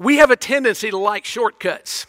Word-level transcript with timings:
we 0.00 0.16
have 0.16 0.30
a 0.30 0.36
tendency 0.36 0.90
to 0.90 0.96
like 0.96 1.26
shortcuts. 1.26 2.06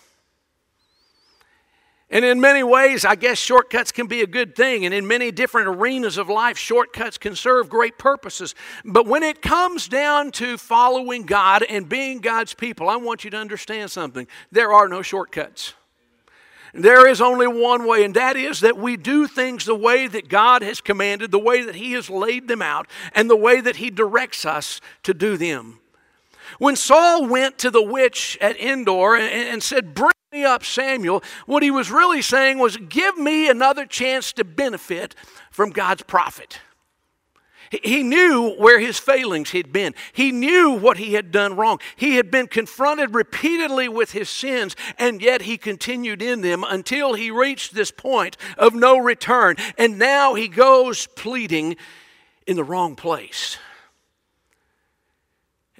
And 2.09 2.23
in 2.23 2.41
many 2.41 2.63
ways, 2.63 3.03
I 3.03 3.15
guess 3.15 3.37
shortcuts 3.37 3.91
can 3.91 4.07
be 4.07 4.21
a 4.21 4.27
good 4.27 4.55
thing. 4.55 4.85
And 4.85 4.93
in 4.93 5.07
many 5.07 5.29
different 5.29 5.67
arenas 5.67 6.17
of 6.17 6.29
life, 6.29 6.57
shortcuts 6.57 7.17
can 7.17 7.35
serve 7.35 7.69
great 7.69 7.97
purposes. 7.97 8.55
But 8.85 9.07
when 9.07 9.23
it 9.23 9.41
comes 9.41 9.89
down 9.89 10.31
to 10.33 10.57
following 10.57 11.23
God 11.23 11.63
and 11.63 11.87
being 11.87 12.19
God's 12.19 12.53
people, 12.53 12.89
I 12.89 12.95
want 12.95 13.25
you 13.25 13.29
to 13.31 13.37
understand 13.37 13.91
something. 13.91 14.25
There 14.51 14.71
are 14.71 14.87
no 14.87 15.01
shortcuts. 15.01 15.73
There 16.73 17.09
is 17.09 17.19
only 17.19 17.47
one 17.47 17.85
way, 17.85 18.05
and 18.05 18.15
that 18.15 18.37
is 18.37 18.61
that 18.61 18.77
we 18.77 18.95
do 18.95 19.27
things 19.27 19.65
the 19.65 19.75
way 19.75 20.07
that 20.07 20.29
God 20.29 20.61
has 20.61 20.79
commanded, 20.79 21.31
the 21.31 21.39
way 21.39 21.63
that 21.63 21.75
He 21.75 21.91
has 21.93 22.09
laid 22.09 22.47
them 22.47 22.61
out, 22.61 22.87
and 23.13 23.29
the 23.29 23.35
way 23.35 23.59
that 23.59 23.75
He 23.77 23.89
directs 23.89 24.45
us 24.45 24.79
to 25.03 25.13
do 25.13 25.35
them. 25.35 25.80
When 26.59 26.75
Saul 26.75 27.27
went 27.27 27.57
to 27.59 27.71
the 27.71 27.81
witch 27.81 28.37
at 28.41 28.59
Endor 28.59 29.15
and, 29.15 29.61
said, 29.61 29.93
Bring 29.93 30.11
me 30.31 30.43
up 30.43 30.63
Samuel, 30.63 31.23
what 31.45 31.63
he 31.63 31.71
was 31.71 31.91
really 31.91 32.21
saying 32.21 32.59
was, 32.59 32.77
Give 32.77 33.17
me 33.17 33.49
another 33.49 33.85
chance 33.85 34.31
to 34.33 34.43
benefit 34.43 35.15
from 35.51 35.71
God's 35.71 36.03
prophet. 36.03 36.59
He 37.83 38.03
knew 38.03 38.53
where 38.57 38.79
his 38.79 38.99
failings 38.99 39.51
had 39.51 39.71
been. 39.71 39.95
He 40.11 40.33
knew 40.33 40.71
what 40.71 40.97
he 40.97 41.13
had 41.13 41.31
done 41.31 41.55
wrong. 41.55 41.79
He 41.95 42.17
had 42.17 42.29
been 42.29 42.47
confronted 42.47 43.15
repeatedly 43.15 43.87
with 43.87 44.11
his 44.11 44.29
sins, 44.29 44.75
and 44.97 45.21
yet 45.21 45.43
he 45.43 45.57
continued 45.57 46.21
in 46.21 46.41
them 46.41 46.65
until 46.67 47.13
he 47.13 47.31
reached 47.31 47.73
this 47.73 47.89
point 47.89 48.35
of 48.57 48.75
no 48.75 48.97
return. 48.97 49.55
And 49.77 49.97
now 49.97 50.33
he 50.33 50.49
goes 50.49 51.07
pleading 51.07 51.77
in 52.45 52.57
the 52.57 52.63
wrong 52.63 52.95
place 52.97 53.57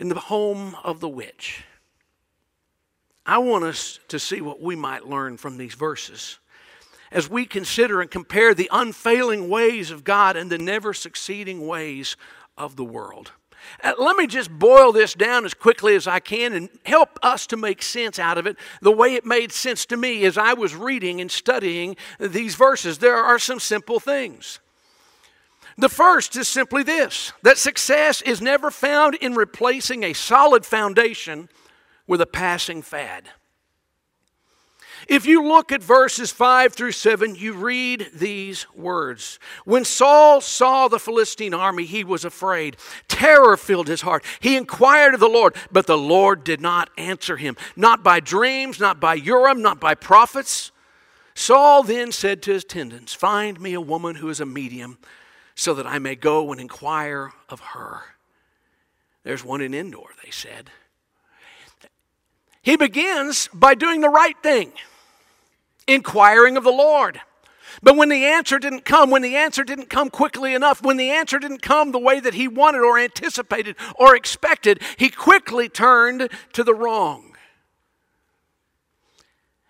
in 0.02 0.10
the 0.10 0.20
home 0.20 0.76
of 0.84 1.00
the 1.00 1.08
witch. 1.08 1.64
I 3.24 3.38
want 3.38 3.64
us 3.64 4.00
to 4.08 4.18
see 4.18 4.42
what 4.42 4.60
we 4.60 4.76
might 4.76 5.06
learn 5.06 5.38
from 5.38 5.60
these 5.60 5.76
verses 5.76 6.40
as 7.12 7.30
we 7.30 7.46
consider 7.46 8.02
and 8.02 8.10
compare 8.10 8.56
the 8.56 8.70
unfailing 8.74 9.48
ways 9.48 9.92
of 9.92 10.04
God 10.04 10.36
and 10.36 10.50
the 10.50 10.58
never 10.58 10.96
succeeding 10.96 11.68
ways 11.68 12.18
of 12.58 12.78
the 12.78 12.84
world. 12.84 13.34
Uh, 13.84 13.94
let 14.00 14.18
me 14.18 14.26
just 14.26 14.50
boil 14.50 14.92
this 14.92 15.14
down 15.14 15.46
as 15.46 15.54
quickly 15.54 15.94
as 15.94 16.08
I 16.08 16.20
can 16.20 16.54
and 16.54 16.70
help 16.84 17.20
us 17.22 17.46
to 17.48 17.56
make 17.56 17.84
sense 17.84 18.18
out 18.18 18.40
of 18.40 18.48
it 18.48 18.58
the 18.82 18.92
way 18.92 19.14
it 19.14 19.24
made 19.24 19.52
sense 19.52 19.86
to 19.86 19.98
me 19.98 20.26
as 20.26 20.36
I 20.36 20.54
was 20.54 20.76
reading 20.76 21.22
and 21.22 21.30
studying 21.30 21.96
these 22.20 22.56
verses. 22.56 22.98
There 22.98 23.18
are 23.18 23.38
some 23.38 23.60
simple 23.60 24.00
things. 24.00 24.60
The 25.82 25.90
first 25.90 26.36
is 26.36 26.48
simply 26.48 26.84
this 26.84 27.34
that 27.42 27.58
success 27.58 28.22
is 28.22 28.40
never 28.40 28.70
found 28.70 29.16
in 29.16 29.34
replacing 29.34 30.04
a 30.04 30.14
solid 30.14 30.64
foundation 30.64 31.50
with 32.06 32.22
a 32.22 32.28
passing 32.28 32.84
fad. 32.84 33.30
If 35.08 35.26
you 35.26 35.44
look 35.44 35.72
at 35.72 35.82
verses 35.82 36.32
5 36.32 36.74
through 36.74 36.92
7, 36.92 37.36
you 37.36 37.54
read 37.54 38.12
these 38.14 38.68
words. 38.76 39.40
When 39.66 39.84
Saul 39.84 40.40
saw 40.40 40.88
the 40.88 41.00
Philistine 41.00 41.56
army, 41.56 41.86
he 41.86 42.04
was 42.04 42.24
afraid. 42.24 42.78
Terror 43.08 43.58
filled 43.58 43.88
his 43.88 44.02
heart. 44.02 44.24
He 44.40 44.56
inquired 44.56 45.16
of 45.16 45.20
the 45.20 45.28
Lord, 45.28 45.56
but 45.72 45.88
the 45.88 45.98
Lord 45.98 46.44
did 46.44 46.62
not 46.62 46.92
answer 46.96 47.38
him, 47.38 47.58
not 47.76 48.04
by 48.04 48.20
dreams, 48.20 48.80
not 48.80 49.00
by 49.00 49.16
Urim, 49.16 49.64
not 49.64 49.80
by 49.80 49.96
prophets. 49.96 50.72
Saul 51.34 51.82
then 51.82 52.12
said 52.12 52.44
to 52.44 52.52
his 52.52 52.64
attendants, 52.64 53.16
Find 53.16 53.60
me 53.60 53.74
a 53.74 53.82
woman 53.82 54.18
who 54.18 54.30
is 54.30 54.40
a 54.40 54.46
medium 54.46 55.00
so 55.56 55.74
that 55.74 55.88
I 55.88 56.00
may 56.00 56.16
go 56.16 56.52
and 56.52 56.60
inquire 56.60 57.32
of 57.50 57.60
her. 57.60 58.02
There's 59.24 59.44
one 59.44 59.62
in 59.62 59.74
Endor, 59.74 60.08
they 60.24 60.32
said. 60.32 60.72
He 62.62 62.78
begins 62.78 63.50
by 63.54 63.76
doing 63.76 64.02
the 64.02 64.10
right 64.10 64.36
thing, 64.42 64.72
inquiring 65.88 66.58
of 66.58 66.64
the 66.64 66.72
Lord. 66.72 67.22
But 67.82 67.96
when 67.96 68.10
the 68.10 68.26
answer 68.26 68.60
didn't 68.60 68.86
come, 68.86 69.10
when 69.10 69.22
the 69.22 69.36
answer 69.36 69.64
didn't 69.64 69.90
come 69.90 70.10
quickly 70.10 70.54
enough, 70.54 70.84
when 70.84 70.98
the 70.98 71.10
answer 71.10 71.40
didn't 71.40 71.62
come 71.62 71.92
the 71.92 72.00
way 72.00 72.20
that 72.20 72.34
he 72.34 72.48
wanted 72.48 72.82
or 72.82 73.00
anticipated 73.00 73.76
or 73.96 74.16
expected, 74.16 74.82
he 74.98 75.10
quickly 75.10 75.70
turned 75.70 76.30
to 76.54 76.64
the 76.64 76.76
wrong. 76.76 77.36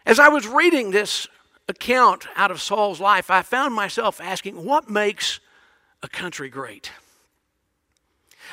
As 0.06 0.20
I 0.20 0.30
was 0.30 0.48
reading 0.48 0.92
this 0.92 1.28
account 1.68 2.28
out 2.36 2.52
of 2.52 2.60
Saul's 2.60 3.00
life, 3.00 3.30
I 3.30 3.44
found 3.44 3.76
myself 3.76 4.20
asking, 4.20 4.66
what 4.66 4.90
makes 4.90 5.40
a 6.04 6.08
country 6.08 6.50
great. 6.50 6.92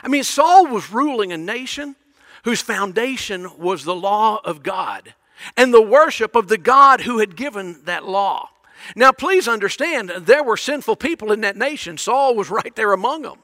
I 0.02 0.08
mean, 0.08 0.24
Saul 0.24 0.66
was 0.66 0.92
ruling 0.92 1.32
a 1.32 1.38
nation 1.38 1.96
whose 2.44 2.60
foundation 2.60 3.58
was 3.58 3.84
the 3.84 3.94
law 3.94 4.40
of 4.44 4.62
God 4.62 5.14
and 5.56 5.72
the 5.72 5.82
worship 5.82 6.36
of 6.36 6.48
the 6.48 6.58
God 6.58 7.02
who 7.02 7.18
had 7.18 7.36
given 7.36 7.82
that 7.84 8.04
law. 8.04 8.50
Now, 8.94 9.12
please 9.12 9.48
understand, 9.48 10.10
there 10.10 10.44
were 10.44 10.56
sinful 10.56 10.96
people 10.96 11.32
in 11.32 11.40
that 11.40 11.56
nation. 11.56 11.98
Saul 11.98 12.34
was 12.34 12.50
right 12.50 12.74
there 12.76 12.92
among 12.92 13.22
them. 13.22 13.38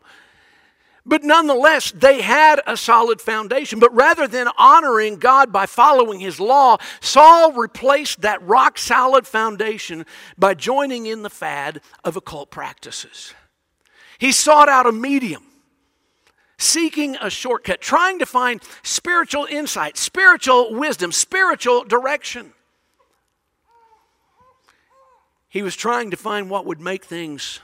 But 1.06 1.22
nonetheless, 1.22 1.92
they 1.92 2.22
had 2.22 2.62
a 2.66 2.78
solid 2.78 3.20
foundation. 3.20 3.78
But 3.78 3.94
rather 3.94 4.26
than 4.26 4.48
honoring 4.56 5.16
God 5.16 5.52
by 5.52 5.66
following 5.66 6.18
his 6.18 6.40
law, 6.40 6.78
Saul 7.00 7.52
replaced 7.52 8.22
that 8.22 8.40
rock 8.42 8.78
solid 8.78 9.26
foundation 9.26 10.06
by 10.38 10.54
joining 10.54 11.04
in 11.04 11.22
the 11.22 11.28
fad 11.28 11.82
of 12.04 12.16
occult 12.16 12.50
practices. 12.50 13.34
He 14.18 14.32
sought 14.32 14.68
out 14.68 14.86
a 14.86 14.92
medium, 14.92 15.42
seeking 16.58 17.16
a 17.20 17.30
shortcut, 17.30 17.80
trying 17.80 18.18
to 18.18 18.26
find 18.26 18.62
spiritual 18.82 19.46
insight, 19.50 19.96
spiritual 19.96 20.74
wisdom, 20.74 21.12
spiritual 21.12 21.84
direction. 21.84 22.52
He 25.48 25.62
was 25.62 25.76
trying 25.76 26.10
to 26.10 26.16
find 26.16 26.50
what 26.50 26.66
would 26.66 26.80
make 26.80 27.04
things 27.04 27.60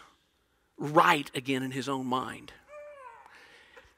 right 0.79 1.31
again 1.35 1.63
in 1.63 1.73
his 1.73 1.89
own 1.89 2.07
mind. 2.07 2.53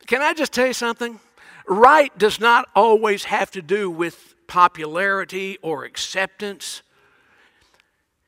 Can 0.06 0.22
I 0.22 0.34
just 0.34 0.52
tell 0.52 0.66
you 0.66 0.72
something? 0.72 1.20
Right 1.66 2.16
does 2.19 2.40
not 2.40 2.69
always 2.74 3.24
have 3.24 3.50
to 3.52 3.62
do 3.62 3.90
with 3.90 4.34
popularity 4.46 5.58
or 5.62 5.84
acceptance. 5.84 6.82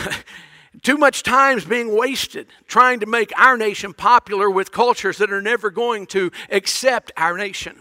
Too 0.82 0.96
much 0.96 1.22
time's 1.22 1.64
being 1.64 1.96
wasted 1.96 2.48
trying 2.66 3.00
to 3.00 3.06
make 3.06 3.32
our 3.38 3.56
nation 3.56 3.92
popular 3.92 4.50
with 4.50 4.70
cultures 4.70 5.18
that 5.18 5.32
are 5.32 5.42
never 5.42 5.70
going 5.70 6.06
to 6.08 6.30
accept 6.50 7.10
our 7.16 7.36
nation. 7.36 7.76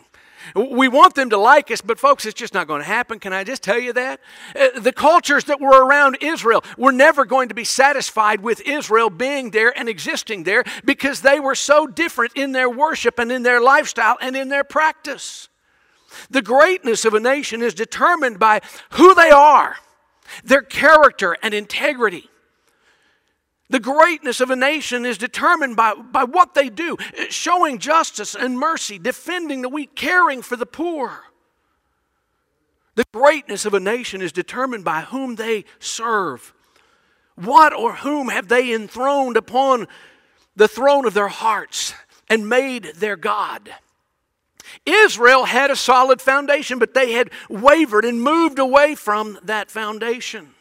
We 0.55 0.87
want 0.87 1.15
them 1.15 1.29
to 1.31 1.37
like 1.37 1.71
us, 1.71 1.81
but 1.81 1.99
folks, 1.99 2.25
it's 2.25 2.39
just 2.39 2.53
not 2.53 2.67
going 2.67 2.81
to 2.81 2.87
happen. 2.87 3.19
Can 3.19 3.33
I 3.33 3.43
just 3.43 3.63
tell 3.63 3.79
you 3.79 3.93
that? 3.93 4.21
Uh, 4.55 4.79
the 4.79 4.93
cultures 4.93 5.45
that 5.45 5.59
were 5.59 5.85
around 5.85 6.17
Israel 6.21 6.63
were 6.77 6.91
never 6.91 7.25
going 7.25 7.49
to 7.49 7.55
be 7.55 7.63
satisfied 7.63 8.41
with 8.41 8.61
Israel 8.61 9.09
being 9.09 9.51
there 9.51 9.77
and 9.77 9.89
existing 9.89 10.43
there 10.43 10.63
because 10.85 11.21
they 11.21 11.39
were 11.39 11.55
so 11.55 11.87
different 11.87 12.33
in 12.35 12.51
their 12.51 12.69
worship 12.69 13.19
and 13.19 13.31
in 13.31 13.43
their 13.43 13.59
lifestyle 13.59 14.17
and 14.21 14.35
in 14.35 14.47
their 14.47 14.63
practice. 14.63 15.49
The 16.29 16.41
greatness 16.41 17.03
of 17.03 17.13
a 17.13 17.19
nation 17.19 17.61
is 17.61 17.73
determined 17.73 18.39
by 18.39 18.61
who 18.91 19.13
they 19.15 19.29
are, 19.29 19.75
their 20.43 20.61
character 20.61 21.35
and 21.43 21.53
integrity. 21.53 22.29
The 23.69 23.79
greatness 23.79 24.39
of 24.39 24.49
a 24.49 24.55
nation 24.55 25.05
is 25.05 25.17
determined 25.17 25.75
by, 25.75 25.93
by 25.93 26.23
what 26.23 26.53
they 26.53 26.69
do, 26.69 26.95
showing 27.29 27.79
justice 27.79 28.33
and 28.33 28.57
mercy, 28.57 28.97
defending 28.97 29.61
the 29.61 29.69
weak, 29.69 29.93
caring 29.93 30.41
for 30.41 30.55
the 30.55 30.65
poor. 30.65 31.23
The 32.95 33.05
greatness 33.13 33.65
of 33.65 33.73
a 33.73 33.79
nation 33.79 34.21
is 34.21 34.31
determined 34.31 34.85
by 34.85 35.01
whom 35.01 35.35
they 35.35 35.65
serve. 35.79 36.53
What 37.35 37.73
or 37.73 37.93
whom 37.93 38.29
have 38.29 38.47
they 38.47 38.73
enthroned 38.73 39.37
upon 39.37 39.87
the 40.55 40.67
throne 40.67 41.05
of 41.05 41.13
their 41.13 41.27
hearts 41.27 41.93
and 42.29 42.49
made 42.49 42.93
their 42.95 43.17
God? 43.17 43.69
Israel 44.85 45.45
had 45.45 45.69
a 45.69 45.75
solid 45.75 46.21
foundation, 46.21 46.79
but 46.79 46.93
they 46.93 47.11
had 47.11 47.29
wavered 47.49 48.05
and 48.05 48.21
moved 48.21 48.59
away 48.59 48.95
from 48.95 49.37
that 49.43 49.69
foundation. 49.69 50.53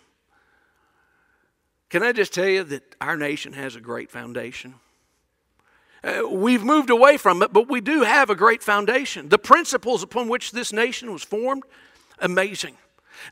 Can 1.88 2.02
I 2.02 2.12
just 2.12 2.32
tell 2.32 2.48
you 2.48 2.64
that 2.64 2.96
our 3.00 3.16
nation 3.16 3.52
has 3.52 3.76
a 3.76 3.80
great 3.80 4.10
foundation? 4.10 4.74
Uh, 6.02 6.22
we've 6.28 6.62
moved 6.62 6.90
away 6.90 7.16
from 7.16 7.42
it, 7.42 7.52
but 7.52 7.68
we 7.68 7.80
do 7.80 8.02
have 8.02 8.30
a 8.30 8.34
great 8.34 8.62
foundation. 8.62 9.28
The 9.28 9.38
principles 9.38 10.02
upon 10.02 10.28
which 10.28 10.52
this 10.52 10.72
nation 10.72 11.12
was 11.12 11.22
formed, 11.22 11.64
amazing. 12.18 12.76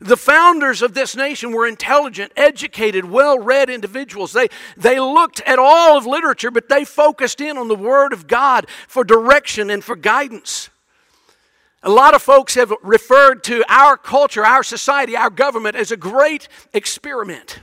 The 0.01 0.17
founders 0.17 0.81
of 0.81 0.93
this 0.93 1.15
nation 1.15 1.51
were 1.51 1.67
intelligent, 1.67 2.31
educated, 2.35 3.05
well 3.05 3.37
read 3.37 3.69
individuals. 3.69 4.33
They, 4.33 4.47
they 4.75 4.99
looked 4.99 5.41
at 5.41 5.59
all 5.59 5.97
of 5.97 6.05
literature, 6.05 6.51
but 6.51 6.69
they 6.69 6.85
focused 6.85 7.39
in 7.39 7.57
on 7.57 7.67
the 7.67 7.75
Word 7.75 8.11
of 8.11 8.27
God 8.27 8.67
for 8.87 9.03
direction 9.03 9.69
and 9.69 9.83
for 9.83 9.95
guidance. 9.95 10.69
A 11.83 11.89
lot 11.89 12.15
of 12.15 12.21
folks 12.23 12.55
have 12.55 12.73
referred 12.81 13.43
to 13.43 13.63
our 13.69 13.95
culture, 13.95 14.43
our 14.43 14.63
society, 14.63 15.15
our 15.15 15.29
government 15.29 15.75
as 15.75 15.91
a 15.91 15.97
great 15.97 16.47
experiment. 16.73 17.59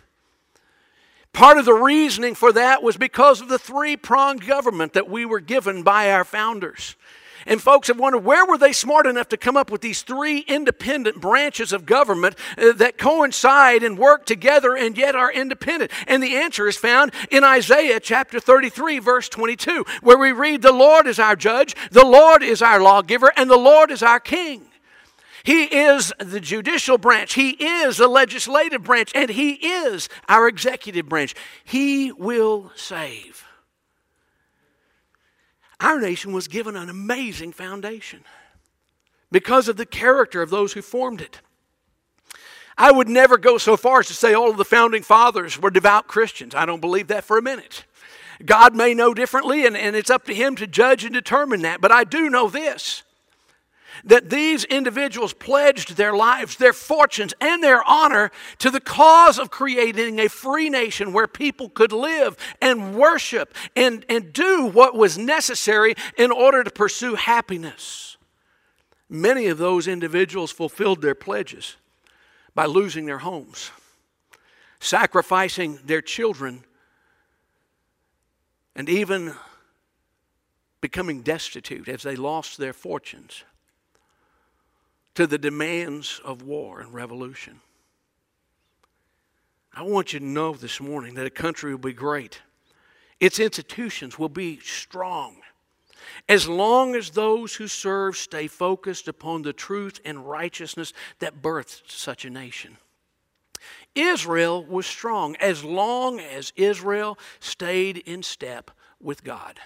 Part 1.33 1.57
of 1.57 1.65
the 1.65 1.75
reasoning 1.75 2.35
for 2.35 2.53
that 2.53 2.83
was 2.83 2.97
because 2.97 3.41
of 3.41 3.49
the 3.49 3.59
three 3.59 3.97
pronged 3.97 4.47
government 4.47 4.93
that 4.93 5.09
we 5.09 5.25
were 5.25 5.41
given 5.41 5.83
by 5.83 6.13
our 6.13 6.25
founders. 6.25 6.95
And 7.47 7.61
folks 7.61 7.89
have 7.89 7.99
wondered 7.99 8.25
where 8.25 8.47
were 8.47 8.59
they 8.59 8.73
smart 8.73 9.07
enough 9.07 9.29
to 9.31 9.37
come 9.37 9.57
up 9.57 9.71
with 9.71 9.81
these 9.81 10.03
three 10.03 10.41
independent 10.41 11.21
branches 11.21 11.73
of 11.73 11.87
government 11.87 12.37
uh, 12.57 12.73
that 12.75 12.99
coincide 12.99 13.83
and 13.83 13.99
work 13.99 14.27
together 14.27 14.77
and 14.77 14.97
yet 14.97 15.17
are 15.17 15.33
independent? 15.33 15.91
And 16.07 16.23
the 16.23 16.37
answer 16.37 16.69
is 16.69 16.77
found 16.77 17.13
in 17.31 17.45
Isaiah 17.45 17.99
chapter 17.99 18.39
33, 18.39 18.99
verse 19.01 19.29
22, 19.29 19.85
where 20.03 20.19
we 20.19 20.33
read, 20.33 20.63
The 20.63 20.73
Lord 20.73 21.07
is 21.07 21.19
our 21.19 21.35
judge, 21.35 21.75
the 21.91 22.07
Lord 22.07 22.43
is 22.43 22.63
our 22.63 22.81
lawgiver, 22.81 23.33
and 23.37 23.51
the 23.51 23.57
Lord 23.57 23.91
is 23.91 24.03
our 24.03 24.21
king. 24.21 24.67
He 25.45 25.65
is 25.65 26.13
the 26.19 26.41
judicial 26.41 26.99
branch, 26.99 27.35
He 27.35 27.51
is 27.51 27.97
the 27.97 28.09
legislative 28.09 28.85
branch, 28.85 29.13
and 29.15 29.31
He 29.31 29.53
is 29.53 30.09
our 30.29 30.49
executive 30.49 31.09
branch. 31.09 31.35
He 31.65 32.13
will 32.13 32.73
save. 32.77 33.45
Our 35.81 36.01
nation 36.01 36.33
was 36.33 36.47
given 36.47 36.77
an 36.77 36.89
amazing 36.89 37.53
foundation 37.53 38.25
because 39.33 39.67
of 39.67 39.77
the 39.77 39.87
character 39.87 40.41
of 40.41 40.51
those 40.51 40.75
who 40.75 40.83
formed 40.83 41.21
it. 41.21 41.41
I 42.79 42.93
would 42.93 43.09
never 43.09 43.37
go 43.37 43.59
so 43.59 43.77
far 43.77 44.01
as 44.01 44.07
to 44.07 44.15
say 44.15 44.33
all 44.33 44.51
of 44.51 44.57
the 44.57 44.65
founding 44.65 45.03
fathers 45.03 45.59
were 45.59 45.71
devout 45.71 46.07
Christians. 46.07 46.55
I 46.55 46.67
don't 46.67 46.81
believe 46.81 47.09
that 47.09 47.25
for 47.25 47.37
a 47.37 47.43
minute. 47.43 47.85
God 48.45 48.75
may 48.75 48.95
know 48.95 49.13
differently, 49.13 49.67
and, 49.67 49.77
and 49.77 49.95
it's 49.95 50.11
up 50.11 50.25
to 50.27 50.35
Him 50.35 50.57
to 50.57 50.67
judge 50.67 51.05
and 51.05 51.13
determine 51.13 51.63
that. 51.63 51.81
But 51.81 51.93
I 51.93 52.05
do 52.05 52.31
know 52.31 52.49
this 52.49 53.03
that 54.05 54.31
these 54.31 54.65
individuals 54.65 55.33
pledged 55.33 55.97
their 55.97 56.15
lives, 56.15 56.57
their 56.57 56.73
fortunes, 56.73 57.35
and 57.41 57.63
their 57.63 57.83
honor 57.89 58.31
to 58.59 58.71
the 58.71 58.81
cause 58.81 59.39
of 59.39 59.51
creating 59.51 60.19
a 60.19 60.29
free 60.29 60.69
nation 60.71 61.13
where 61.13 61.29
people 61.29 61.69
could 61.69 61.93
live 61.93 62.37
and 62.61 62.95
worship 62.95 63.55
and, 63.77 64.05
and 64.09 64.33
do 64.33 64.67
what 64.67 64.95
was 64.95 65.19
necessary 65.19 65.95
in 66.17 66.31
order 66.31 66.65
to 66.65 66.71
pursue 66.71 67.15
happiness. 67.15 68.17
Many 69.09 69.47
of 69.47 69.59
those 69.59 69.87
individuals 69.87 70.51
fulfilled 70.51 71.03
their 71.03 71.15
pledges 71.15 71.77
by 72.55 72.67
losing 72.67 73.07
their 73.07 73.19
homes, 73.19 73.71
sacrificing 74.81 75.79
their 75.85 76.03
children, 76.03 76.65
and 78.75 78.89
even 78.89 79.35
becoming 80.81 81.23
destitute 81.23 81.89
as 81.89 82.03
they 82.03 82.17
lost 82.17 82.59
their 82.59 82.73
fortunes 82.73 83.45
to 85.15 85.27
the 85.27 85.39
demands 85.39 86.21
of 86.25 86.43
war 86.43 86.81
and 86.81 86.93
revolution. 86.93 87.61
I 89.75 89.83
want 89.83 90.13
you 90.13 90.19
to 90.19 90.25
know 90.25 90.53
this 90.53 90.81
morning 90.81 91.15
that 91.15 91.27
a 91.27 91.31
country 91.31 91.73
will 91.73 91.79
be 91.79 91.93
great. 91.93 92.41
Its 93.21 93.39
institutions 93.39 94.19
will 94.19 94.29
be 94.29 94.59
strong. 94.61 95.37
As 96.29 96.49
long 96.49 96.95
as 96.95 97.11
those 97.11 97.55
who 97.55 97.69
serve 97.69 98.17
stay 98.17 98.49
focused 98.49 99.09
upon 99.09 99.43
the 99.43 99.53
truth 99.53 100.01
and 100.05 100.29
righteousness 100.29 100.93
that 101.21 101.41
birthed 101.41 101.91
such 101.91 102.25
a 102.25 102.31
nation. 102.31 102.77
Israel 103.95 104.65
was 104.65 104.87
strong 104.87 105.37
as 105.37 105.63
long 105.63 106.21
as 106.21 106.53
Israel 106.57 107.19
stayed 107.41 107.99
in 107.99 108.23
step 108.23 108.71
with 109.01 109.25
God. 109.25 109.59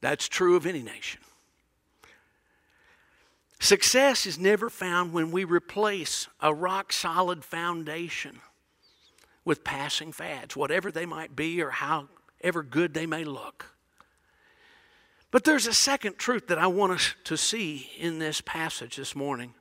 That's 0.00 0.28
true 0.28 0.56
of 0.56 0.66
any 0.66 0.82
nation. 0.82 1.20
Success 3.62 4.26
is 4.26 4.40
never 4.40 4.68
found 4.68 5.12
when 5.12 5.30
we 5.30 5.44
replace 5.44 6.26
a 6.40 6.52
rock 6.52 6.92
solid 6.92 7.44
foundation 7.44 8.40
with 9.44 9.62
passing 9.62 10.10
fads, 10.10 10.56
whatever 10.56 10.90
they 10.90 11.06
might 11.06 11.36
be 11.36 11.62
or 11.62 11.70
however 11.70 12.64
good 12.68 12.92
they 12.92 13.06
may 13.06 13.22
look. 13.22 13.66
But 15.30 15.44
there's 15.44 15.68
a 15.68 15.72
second 15.72 16.18
truth 16.18 16.48
that 16.48 16.58
I 16.58 16.66
want 16.66 16.94
us 16.94 17.14
to 17.22 17.36
see 17.36 17.88
in 18.00 18.18
this 18.18 18.40
passage 18.40 18.96
this 18.96 19.14
morning. 19.14 19.54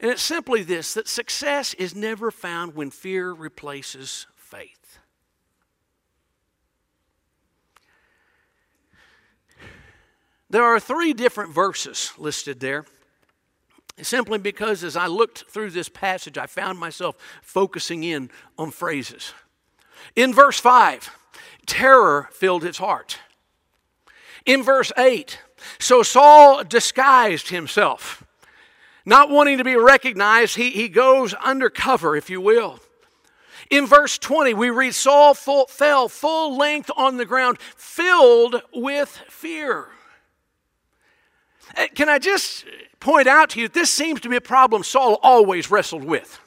And 0.00 0.10
it's 0.10 0.22
simply 0.22 0.62
this 0.62 0.92
that 0.92 1.08
success 1.08 1.72
is 1.72 1.94
never 1.94 2.30
found 2.30 2.74
when 2.74 2.90
fear 2.90 3.32
replaces 3.32 4.26
faith. 4.36 4.98
There 10.50 10.62
are 10.62 10.78
three 10.78 11.14
different 11.14 11.54
verses 11.54 12.12
listed 12.18 12.60
there. 12.60 12.84
Simply 14.02 14.38
because 14.38 14.82
as 14.82 14.96
I 14.96 15.06
looked 15.06 15.44
through 15.48 15.70
this 15.70 15.88
passage, 15.88 16.36
I 16.36 16.46
found 16.46 16.78
myself 16.78 17.16
focusing 17.42 18.02
in 18.02 18.30
on 18.58 18.70
phrases. 18.70 19.32
In 20.16 20.34
verse 20.34 20.58
5, 20.58 21.10
terror 21.66 22.28
filled 22.32 22.64
his 22.64 22.78
heart. 22.78 23.18
In 24.44 24.62
verse 24.62 24.92
8, 24.98 25.38
so 25.78 26.02
Saul 26.02 26.64
disguised 26.64 27.48
himself. 27.48 28.24
Not 29.06 29.30
wanting 29.30 29.58
to 29.58 29.64
be 29.64 29.76
recognized, 29.76 30.56
he, 30.56 30.70
he 30.70 30.88
goes 30.88 31.34
undercover, 31.34 32.16
if 32.16 32.28
you 32.28 32.40
will. 32.40 32.80
In 33.70 33.86
verse 33.86 34.18
20, 34.18 34.54
we 34.54 34.70
read 34.70 34.94
Saul 34.94 35.34
full, 35.34 35.66
fell 35.66 36.08
full 36.08 36.56
length 36.56 36.90
on 36.96 37.16
the 37.16 37.24
ground, 37.24 37.58
filled 37.60 38.60
with 38.74 39.08
fear. 39.28 39.88
Uh, 41.76 41.86
can 41.94 42.08
I 42.08 42.18
just 42.18 42.64
point 43.00 43.28
out 43.28 43.50
to 43.50 43.60
you, 43.60 43.68
this 43.68 43.90
seems 43.90 44.20
to 44.22 44.28
be 44.28 44.36
a 44.36 44.40
problem 44.40 44.82
Saul 44.82 45.18
always 45.22 45.70
wrestled 45.70 46.04
with. 46.04 46.40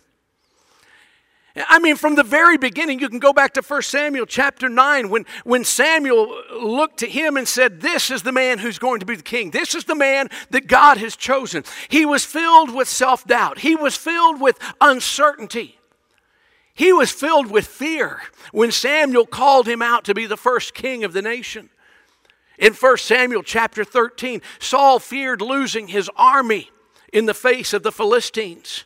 I 1.69 1.79
mean, 1.79 1.95
from 1.95 2.15
the 2.15 2.23
very 2.23 2.57
beginning, 2.57 2.99
you 2.99 3.09
can 3.09 3.19
go 3.19 3.33
back 3.33 3.53
to 3.53 3.61
1 3.61 3.81
Samuel 3.81 4.25
chapter 4.25 4.69
9 4.69 5.09
when, 5.09 5.25
when 5.43 5.63
Samuel 5.63 6.35
looked 6.53 6.99
to 6.99 7.07
him 7.07 7.35
and 7.37 7.47
said, 7.47 7.81
This 7.81 8.11
is 8.11 8.23
the 8.23 8.31
man 8.31 8.59
who's 8.59 8.77
going 8.77 8.99
to 8.99 9.05
be 9.05 9.15
the 9.15 9.23
king. 9.23 9.51
This 9.51 9.73
is 9.73 9.85
the 9.85 9.95
man 9.95 10.29
that 10.51 10.67
God 10.67 10.97
has 10.97 11.15
chosen. 11.15 11.63
He 11.89 12.05
was 12.05 12.23
filled 12.25 12.73
with 12.75 12.87
self 12.87 13.25
doubt, 13.25 13.59
he 13.59 13.75
was 13.75 13.95
filled 13.95 14.39
with 14.41 14.59
uncertainty. 14.81 15.79
He 16.73 16.93
was 16.93 17.09
filled 17.09 17.49
with 17.49 17.65
fear 17.65 18.21
when 18.51 18.71
Samuel 18.71 19.25
called 19.25 19.67
him 19.67 19.81
out 19.81 20.03
to 20.05 20.13
be 20.13 20.27
the 20.27 20.37
first 20.37 20.75
king 20.75 21.03
of 21.03 21.11
the 21.11 21.23
nation. 21.23 21.71
In 22.57 22.73
1 22.73 22.97
Samuel 22.97 23.43
chapter 23.43 23.83
13, 23.83 24.41
Saul 24.59 24.99
feared 24.99 25.41
losing 25.41 25.87
his 25.87 26.09
army 26.15 26.71
in 27.13 27.25
the 27.25 27.33
face 27.33 27.73
of 27.73 27.83
the 27.83 27.91
Philistines. 27.91 28.85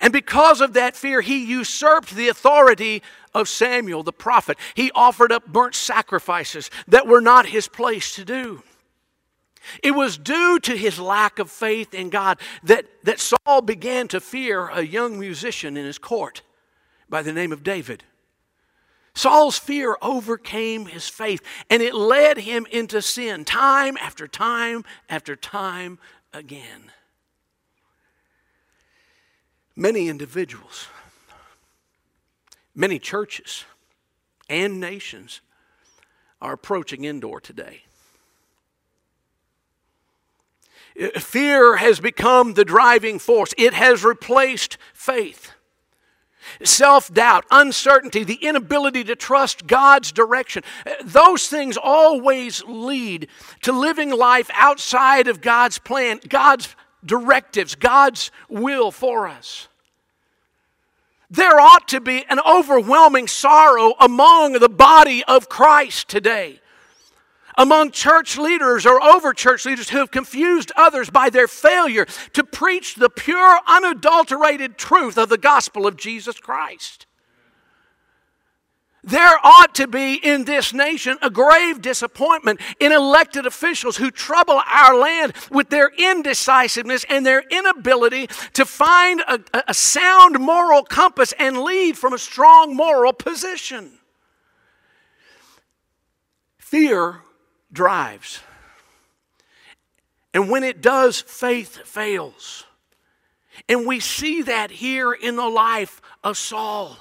And 0.00 0.12
because 0.12 0.60
of 0.60 0.72
that 0.72 0.96
fear, 0.96 1.20
he 1.20 1.44
usurped 1.44 2.14
the 2.14 2.28
authority 2.28 3.02
of 3.32 3.48
Samuel 3.48 4.02
the 4.02 4.12
prophet. 4.12 4.58
He 4.74 4.90
offered 4.94 5.30
up 5.30 5.46
burnt 5.46 5.74
sacrifices 5.74 6.70
that 6.88 7.06
were 7.06 7.20
not 7.20 7.46
his 7.46 7.68
place 7.68 8.14
to 8.16 8.24
do. 8.24 8.62
It 9.82 9.92
was 9.92 10.18
due 10.18 10.58
to 10.60 10.76
his 10.76 10.98
lack 10.98 11.38
of 11.38 11.50
faith 11.50 11.94
in 11.94 12.10
God 12.10 12.38
that, 12.64 12.86
that 13.04 13.20
Saul 13.20 13.62
began 13.62 14.08
to 14.08 14.20
fear 14.20 14.68
a 14.68 14.82
young 14.82 15.18
musician 15.18 15.76
in 15.76 15.86
his 15.86 15.98
court 15.98 16.42
by 17.08 17.22
the 17.22 17.32
name 17.32 17.52
of 17.52 17.62
David. 17.62 18.04
Saul's 19.14 19.58
fear 19.58 19.96
overcame 20.02 20.86
his 20.86 21.08
faith 21.08 21.40
and 21.70 21.82
it 21.82 21.94
led 21.94 22.38
him 22.38 22.66
into 22.70 23.00
sin 23.00 23.44
time 23.44 23.96
after 23.98 24.26
time 24.26 24.84
after 25.08 25.36
time 25.36 25.98
again. 26.32 26.90
Many 29.76 30.08
individuals, 30.08 30.88
many 32.74 32.98
churches, 32.98 33.64
and 34.48 34.80
nations 34.80 35.40
are 36.40 36.52
approaching 36.52 37.04
Endor 37.04 37.40
today. 37.40 37.82
Fear 41.16 41.76
has 41.76 41.98
become 41.98 42.54
the 42.54 42.64
driving 42.64 43.18
force, 43.18 43.52
it 43.58 43.74
has 43.74 44.04
replaced 44.04 44.76
faith 44.92 45.53
self 46.62 47.12
doubt, 47.12 47.44
uncertainty, 47.50 48.24
the 48.24 48.34
inability 48.34 49.04
to 49.04 49.16
trust 49.16 49.66
God's 49.66 50.12
direction. 50.12 50.62
Those 51.04 51.48
things 51.48 51.76
always 51.76 52.62
lead 52.64 53.28
to 53.62 53.72
living 53.72 54.10
life 54.10 54.50
outside 54.54 55.28
of 55.28 55.40
God's 55.40 55.78
plan, 55.78 56.20
God's 56.28 56.74
directives, 57.04 57.74
God's 57.74 58.30
will 58.48 58.90
for 58.90 59.26
us. 59.26 59.68
There 61.30 61.58
ought 61.58 61.88
to 61.88 62.00
be 62.00 62.24
an 62.28 62.38
overwhelming 62.40 63.26
sorrow 63.26 63.94
among 63.98 64.54
the 64.54 64.68
body 64.68 65.24
of 65.24 65.48
Christ 65.48 66.08
today 66.08 66.60
among 67.56 67.90
church 67.90 68.36
leaders 68.36 68.86
or 68.86 69.02
over 69.02 69.32
church 69.32 69.64
leaders 69.64 69.90
who 69.90 69.98
have 69.98 70.10
confused 70.10 70.72
others 70.76 71.10
by 71.10 71.30
their 71.30 71.48
failure 71.48 72.06
to 72.32 72.44
preach 72.44 72.96
the 72.96 73.10
pure, 73.10 73.58
unadulterated 73.66 74.76
truth 74.76 75.18
of 75.18 75.28
the 75.28 75.38
gospel 75.38 75.86
of 75.86 75.96
Jesus 75.96 76.38
Christ. 76.38 77.06
There 79.06 79.38
ought 79.42 79.74
to 79.74 79.86
be 79.86 80.14
in 80.14 80.44
this 80.44 80.72
nation 80.72 81.18
a 81.20 81.28
grave 81.28 81.82
disappointment 81.82 82.60
in 82.80 82.90
elected 82.90 83.44
officials 83.44 83.98
who 83.98 84.10
trouble 84.10 84.62
our 84.66 84.96
land 84.96 85.34
with 85.50 85.68
their 85.68 85.90
indecisiveness 85.98 87.04
and 87.10 87.24
their 87.24 87.42
inability 87.50 88.28
to 88.54 88.64
find 88.64 89.20
a, 89.28 89.40
a 89.68 89.74
sound 89.74 90.40
moral 90.40 90.82
compass 90.82 91.34
and 91.38 91.62
lead 91.62 91.98
from 91.98 92.14
a 92.14 92.18
strong 92.18 92.74
moral 92.74 93.12
position. 93.12 93.98
Fear 96.56 97.20
drives. 97.74 98.40
And 100.32 100.48
when 100.48 100.64
it 100.64 100.80
does, 100.80 101.20
faith 101.20 101.86
fails. 101.86 102.64
And 103.68 103.86
we 103.86 104.00
see 104.00 104.42
that 104.42 104.70
here 104.70 105.12
in 105.12 105.36
the 105.36 105.48
life 105.48 106.00
of 106.24 106.38
Saul. 106.38 106.96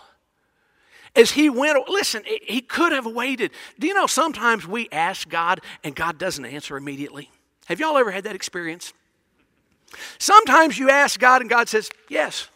As 1.16 1.32
he 1.32 1.50
went, 1.50 1.88
listen, 1.88 2.24
he 2.44 2.62
could 2.62 2.92
have 2.92 3.06
waited. 3.06 3.52
Do 3.80 3.88
you 3.88 3.94
know 3.94 4.08
sometimes 4.08 4.68
we 4.68 4.90
ask 4.92 5.30
God 5.30 5.62
and 5.84 5.96
God 5.96 6.18
doesn't 6.18 6.46
answer 6.46 6.76
immediately? 6.76 7.32
Have 7.68 7.80
y'all 7.80 7.98
ever 7.98 8.12
had 8.12 8.24
that 8.26 8.36
experience? 8.36 8.94
Sometimes 10.18 10.78
you 10.78 10.90
ask 10.90 11.20
God 11.20 11.42
and 11.42 11.50
God 11.50 11.70
says, 11.70 11.90
yes. 12.10 12.50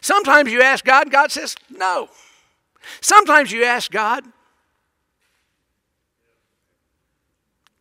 Sometimes 0.00 0.52
you 0.52 0.62
ask 0.62 0.84
God 0.84 1.04
and 1.04 1.12
God 1.12 1.32
says, 1.32 1.56
no. 1.68 2.08
Sometimes 3.00 3.50
you 3.50 3.64
ask 3.64 3.90
God, 3.90 4.24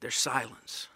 there's 0.02 0.18
silence. 0.18 0.90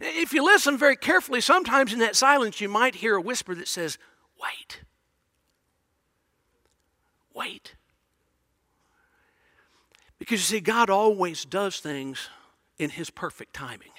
If 0.00 0.32
you 0.32 0.42
listen 0.42 0.76
very 0.76 0.96
carefully, 0.96 1.40
sometimes 1.40 1.92
in 1.92 1.98
that 2.00 2.16
silence 2.16 2.60
you 2.60 2.68
might 2.68 2.96
hear 2.96 3.16
a 3.16 3.20
whisper 3.20 3.54
that 3.54 3.68
says, 3.68 3.98
wait. 4.40 4.80
Wait. 7.34 7.74
Because 10.18 10.40
you 10.40 10.56
see, 10.56 10.60
God 10.60 10.88
always 10.88 11.44
does 11.44 11.80
things 11.80 12.28
in 12.78 12.90
His 12.90 13.10
perfect 13.10 13.52
timing. 13.52 13.90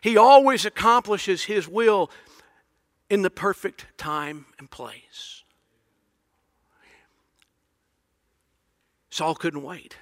He 0.00 0.16
always 0.16 0.64
accomplishes 0.64 1.44
His 1.44 1.68
will 1.68 2.10
in 3.10 3.22
the 3.22 3.30
perfect 3.30 3.86
time 3.98 4.46
and 4.58 4.70
place. 4.70 5.42
Saul 9.10 9.34
couldn't 9.34 9.62
wait. 9.62 9.96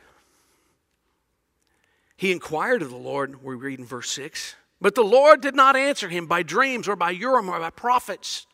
He 2.19 2.33
inquired 2.33 2.83
of 2.83 2.91
the 2.91 2.97
Lord, 2.97 3.45
we 3.45 3.55
read 3.55 3.79
in 3.79 3.85
verse 3.85 4.11
6, 4.11 4.57
but 4.81 4.97
the 4.97 5.05
Lord 5.05 5.41
did 5.41 5.55
not 5.55 5.77
answer 5.77 6.09
him 6.09 6.27
by 6.27 6.43
dreams 6.43 6.89
or 6.89 6.97
by 6.97 7.13
Urim 7.13 7.49
or 7.49 7.61
by 7.61 7.71
prophets. 7.71 8.49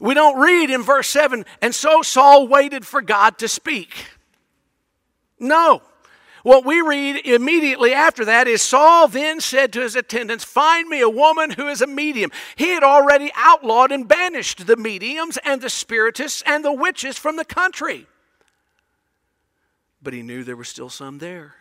We 0.00 0.14
don't 0.14 0.40
read 0.40 0.70
in 0.70 0.82
verse 0.82 1.06
7, 1.08 1.44
and 1.60 1.74
so 1.74 2.00
Saul 2.00 2.48
waited 2.48 2.86
for 2.86 3.02
God 3.02 3.36
to 3.38 3.46
speak. 3.46 4.06
No. 5.38 5.82
What 6.44 6.64
we 6.64 6.80
read 6.80 7.26
immediately 7.26 7.92
after 7.92 8.24
that 8.24 8.48
is 8.48 8.62
Saul 8.62 9.06
then 9.06 9.38
said 9.38 9.70
to 9.74 9.82
his 9.82 9.94
attendants, 9.94 10.44
Find 10.44 10.88
me 10.88 11.02
a 11.02 11.10
woman 11.10 11.50
who 11.50 11.68
is 11.68 11.82
a 11.82 11.86
medium. 11.86 12.30
He 12.56 12.70
had 12.70 12.82
already 12.82 13.32
outlawed 13.36 13.92
and 13.92 14.08
banished 14.08 14.66
the 14.66 14.76
mediums 14.76 15.36
and 15.44 15.60
the 15.60 15.68
spiritists 15.68 16.42
and 16.46 16.64
the 16.64 16.72
witches 16.72 17.18
from 17.18 17.36
the 17.36 17.44
country. 17.44 18.06
But 20.02 20.14
he 20.14 20.22
knew 20.22 20.42
there 20.42 20.56
were 20.56 20.64
still 20.64 20.88
some 20.88 21.18
there. 21.18 21.56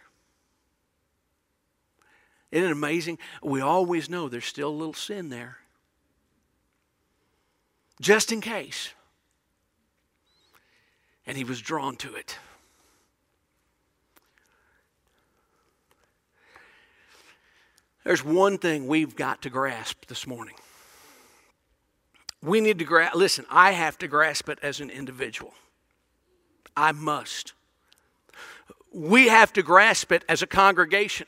Isn't 2.54 2.70
it 2.70 2.72
amazing? 2.72 3.18
We 3.42 3.62
always 3.62 4.12
know 4.12 4.30
there's 4.30 4.46
still 4.46 4.70
a 4.70 4.70
little 4.70 4.94
sin 4.94 5.30
there 5.30 5.58
just 8.00 8.32
in 8.32 8.42
case. 8.42 8.94
And 11.26 11.36
he 11.36 11.44
was 11.44 11.60
drawn 11.60 11.96
to 11.98 12.14
it. 12.14 12.38
There's 18.04 18.24
one 18.24 18.60
thing 18.60 18.88
we've 18.88 19.16
got 19.16 19.42
to 19.44 19.50
grasp 19.50 20.06
this 20.06 20.28
morning. 20.28 20.56
We 22.44 22.62
need 22.62 22.78
to 22.80 22.86
grasp, 22.86 23.16
listen, 23.16 23.46
I 23.50 23.72
have 23.72 23.98
to 24.00 24.08
grasp 24.08 24.48
it 24.50 24.60
as 24.62 24.80
an 24.80 24.92
individual. 24.92 25.56
I 26.78 26.92
must. 26.92 27.54
We 28.94 29.30
have 29.30 29.54
to 29.54 29.64
grasp 29.64 30.12
it 30.12 30.24
as 30.30 30.44
a 30.44 30.48
congregation. 30.48 31.26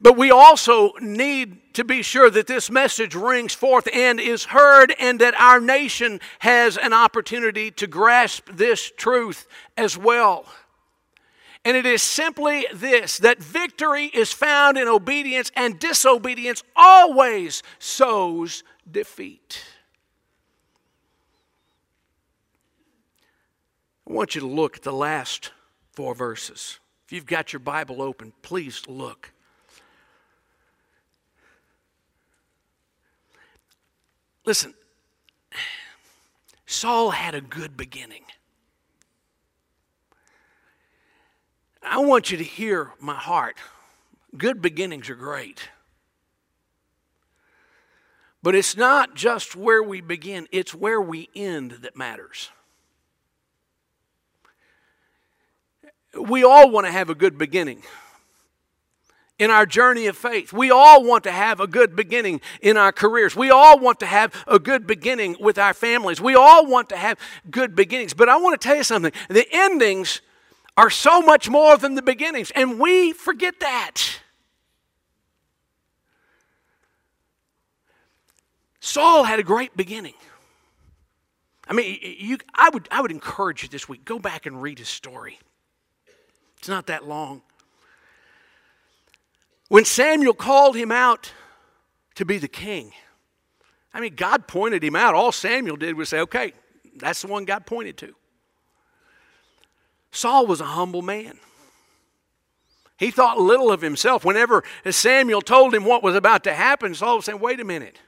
But 0.00 0.16
we 0.16 0.30
also 0.30 0.92
need 1.00 1.74
to 1.74 1.84
be 1.84 2.02
sure 2.02 2.30
that 2.30 2.46
this 2.46 2.70
message 2.70 3.14
rings 3.14 3.54
forth 3.54 3.88
and 3.92 4.20
is 4.20 4.44
heard, 4.44 4.94
and 4.98 5.20
that 5.20 5.38
our 5.40 5.60
nation 5.60 6.20
has 6.40 6.76
an 6.76 6.92
opportunity 6.92 7.70
to 7.72 7.86
grasp 7.86 8.48
this 8.52 8.90
truth 8.96 9.46
as 9.76 9.96
well. 9.96 10.46
And 11.64 11.76
it 11.76 11.86
is 11.86 12.02
simply 12.02 12.66
this 12.72 13.18
that 13.18 13.42
victory 13.42 14.06
is 14.06 14.32
found 14.32 14.78
in 14.78 14.86
obedience, 14.86 15.50
and 15.56 15.78
disobedience 15.78 16.62
always 16.76 17.62
sows 17.78 18.62
defeat. 18.88 19.64
I 24.08 24.12
want 24.12 24.34
you 24.36 24.42
to 24.42 24.46
look 24.46 24.76
at 24.76 24.82
the 24.82 24.92
last 24.92 25.50
four 25.90 26.14
verses. 26.14 26.78
If 27.06 27.12
you've 27.12 27.26
got 27.26 27.52
your 27.52 27.60
Bible 27.60 28.00
open, 28.00 28.32
please 28.42 28.82
look. 28.86 29.32
Listen, 34.46 34.74
Saul 36.66 37.10
had 37.10 37.34
a 37.34 37.40
good 37.40 37.76
beginning. 37.76 38.22
I 41.82 41.98
want 41.98 42.30
you 42.30 42.38
to 42.38 42.44
hear 42.44 42.92
my 43.00 43.14
heart. 43.14 43.56
Good 44.36 44.62
beginnings 44.62 45.10
are 45.10 45.16
great. 45.16 45.68
But 48.40 48.54
it's 48.54 48.76
not 48.76 49.16
just 49.16 49.56
where 49.56 49.82
we 49.82 50.00
begin, 50.00 50.46
it's 50.52 50.72
where 50.72 51.00
we 51.00 51.28
end 51.34 51.78
that 51.82 51.96
matters. 51.96 52.50
We 56.16 56.44
all 56.44 56.70
want 56.70 56.86
to 56.86 56.92
have 56.92 57.10
a 57.10 57.14
good 57.16 57.36
beginning 57.36 57.82
in 59.38 59.50
our 59.50 59.66
journey 59.66 60.06
of 60.06 60.16
faith. 60.16 60.52
We 60.52 60.70
all 60.70 61.04
want 61.04 61.24
to 61.24 61.30
have 61.30 61.60
a 61.60 61.66
good 61.66 61.94
beginning 61.94 62.40
in 62.60 62.76
our 62.76 62.92
careers. 62.92 63.36
We 63.36 63.50
all 63.50 63.78
want 63.78 64.00
to 64.00 64.06
have 64.06 64.32
a 64.46 64.58
good 64.58 64.86
beginning 64.86 65.36
with 65.40 65.58
our 65.58 65.74
families. 65.74 66.20
We 66.20 66.34
all 66.34 66.66
want 66.66 66.88
to 66.90 66.96
have 66.96 67.18
good 67.50 67.74
beginnings. 67.74 68.14
But 68.14 68.28
I 68.28 68.36
want 68.36 68.58
to 68.60 68.66
tell 68.66 68.76
you 68.76 68.82
something 68.82 69.12
the 69.28 69.46
endings 69.52 70.22
are 70.76 70.90
so 70.90 71.22
much 71.22 71.48
more 71.48 71.76
than 71.76 71.94
the 71.94 72.02
beginnings, 72.02 72.50
and 72.50 72.78
we 72.78 73.12
forget 73.12 73.60
that. 73.60 74.20
Saul 78.80 79.24
had 79.24 79.40
a 79.40 79.42
great 79.42 79.76
beginning. 79.76 80.14
I 81.68 81.72
mean, 81.72 81.98
you, 82.00 82.38
I, 82.54 82.70
would, 82.70 82.88
I 82.90 83.00
would 83.00 83.10
encourage 83.10 83.62
you 83.62 83.68
this 83.68 83.88
week 83.88 84.04
go 84.04 84.18
back 84.18 84.46
and 84.46 84.62
read 84.62 84.78
his 84.78 84.88
story. 84.88 85.38
It's 86.58 86.68
not 86.68 86.86
that 86.86 87.06
long. 87.06 87.42
When 89.68 89.84
Samuel 89.84 90.34
called 90.34 90.76
him 90.76 90.92
out 90.92 91.32
to 92.14 92.24
be 92.24 92.38
the 92.38 92.48
king, 92.48 92.92
I 93.92 94.00
mean, 94.00 94.14
God 94.14 94.46
pointed 94.46 94.84
him 94.84 94.94
out. 94.94 95.14
All 95.14 95.32
Samuel 95.32 95.76
did 95.76 95.96
was 95.96 96.10
say, 96.10 96.20
okay, 96.20 96.52
that's 96.96 97.22
the 97.22 97.28
one 97.28 97.44
God 97.44 97.66
pointed 97.66 97.96
to. 97.98 98.14
Saul 100.10 100.46
was 100.46 100.60
a 100.60 100.66
humble 100.66 101.02
man. 101.02 101.38
He 102.98 103.10
thought 103.10 103.38
little 103.38 103.70
of 103.70 103.82
himself. 103.82 104.24
Whenever 104.24 104.64
Samuel 104.88 105.42
told 105.42 105.74
him 105.74 105.84
what 105.84 106.02
was 106.02 106.14
about 106.14 106.44
to 106.44 106.54
happen, 106.54 106.94
Saul 106.94 107.16
was 107.16 107.26
saying, 107.26 107.40
wait 107.40 107.60
a 107.60 107.64
minute. 107.64 107.98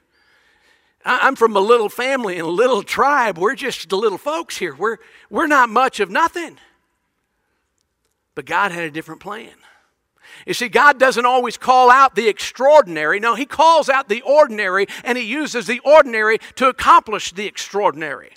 I'm 1.05 1.35
from 1.35 1.55
a 1.55 1.59
little 1.59 1.89
family 1.89 2.37
and 2.37 2.47
a 2.47 2.51
little 2.51 2.83
tribe. 2.83 3.37
We're 3.37 3.55
just 3.55 3.89
the 3.89 3.97
little 3.97 4.17
folks 4.17 4.57
here. 4.57 4.75
We're, 4.75 4.97
we're 5.29 5.47
not 5.47 5.69
much 5.69 5.99
of 5.99 6.09
nothing. 6.09 6.57
But 8.35 8.45
God 8.45 8.71
had 8.71 8.83
a 8.83 8.91
different 8.91 9.21
plan. 9.21 9.53
You 10.45 10.53
see, 10.53 10.69
God 10.69 10.99
doesn't 10.99 11.25
always 11.25 11.57
call 11.57 11.89
out 11.89 12.15
the 12.15 12.27
extraordinary. 12.27 13.19
No, 13.19 13.35
He 13.35 13.45
calls 13.45 13.89
out 13.89 14.09
the 14.09 14.21
ordinary 14.21 14.87
and 15.03 15.17
He 15.17 15.25
uses 15.25 15.67
the 15.67 15.79
ordinary 15.79 16.39
to 16.55 16.67
accomplish 16.67 17.31
the 17.31 17.45
extraordinary. 17.45 18.31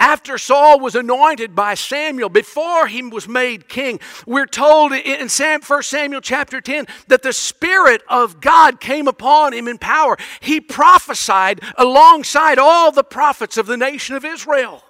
After 0.00 0.38
Saul 0.38 0.78
was 0.78 0.94
anointed 0.94 1.56
by 1.56 1.74
Samuel, 1.74 2.28
before 2.28 2.86
he 2.86 3.02
was 3.02 3.26
made 3.26 3.68
king, 3.68 3.98
we're 4.26 4.46
told 4.46 4.92
in 4.92 5.28
1 5.28 5.82
Samuel 5.82 6.20
chapter 6.20 6.60
10 6.60 6.86
that 7.08 7.22
the 7.22 7.32
Spirit 7.32 8.02
of 8.08 8.40
God 8.40 8.78
came 8.78 9.08
upon 9.08 9.52
him 9.52 9.66
in 9.66 9.76
power. 9.76 10.16
He 10.38 10.60
prophesied 10.60 11.62
alongside 11.76 12.60
all 12.60 12.92
the 12.92 13.02
prophets 13.02 13.56
of 13.56 13.66
the 13.66 13.76
nation 13.76 14.14
of 14.14 14.24
Israel. 14.24 14.84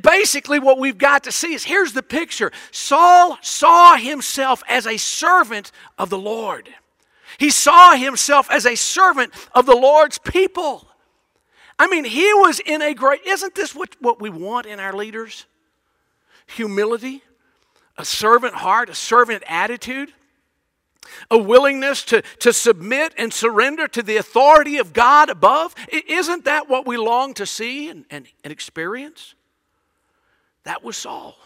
Basically, 0.00 0.58
what 0.58 0.78
we've 0.78 0.98
got 0.98 1.24
to 1.24 1.32
see 1.32 1.54
is 1.54 1.64
here's 1.64 1.92
the 1.92 2.02
picture 2.02 2.52
Saul 2.70 3.38
saw 3.40 3.96
himself 3.96 4.62
as 4.68 4.86
a 4.86 4.96
servant 4.96 5.72
of 5.98 6.10
the 6.10 6.18
Lord, 6.18 6.68
he 7.38 7.50
saw 7.50 7.94
himself 7.94 8.50
as 8.50 8.66
a 8.66 8.76
servant 8.76 9.32
of 9.54 9.66
the 9.66 9.76
Lord's 9.76 10.18
people. 10.18 10.86
I 11.78 11.88
mean, 11.88 12.04
he 12.04 12.32
was 12.32 12.58
in 12.60 12.80
a 12.80 12.94
great, 12.94 13.20
isn't 13.26 13.54
this 13.54 13.74
what, 13.74 13.96
what 14.00 14.20
we 14.20 14.30
want 14.30 14.64
in 14.64 14.80
our 14.80 14.94
leaders? 14.94 15.44
Humility, 16.46 17.22
a 17.98 18.04
servant 18.04 18.54
heart, 18.54 18.88
a 18.88 18.94
servant 18.94 19.42
attitude, 19.46 20.12
a 21.30 21.38
willingness 21.38 22.02
to, 22.04 22.22
to 22.40 22.52
submit 22.52 23.14
and 23.18 23.32
surrender 23.32 23.88
to 23.88 24.02
the 24.02 24.16
authority 24.16 24.78
of 24.78 24.92
God 24.92 25.28
above. 25.28 25.74
Isn't 26.08 26.46
that 26.46 26.68
what 26.68 26.86
we 26.86 26.96
long 26.96 27.34
to 27.34 27.46
see 27.46 27.88
and, 27.90 28.06
and, 28.10 28.26
and 28.42 28.52
experience? 28.52 29.34
That 30.66 30.82
was 30.82 30.96
Saul. 30.96 31.36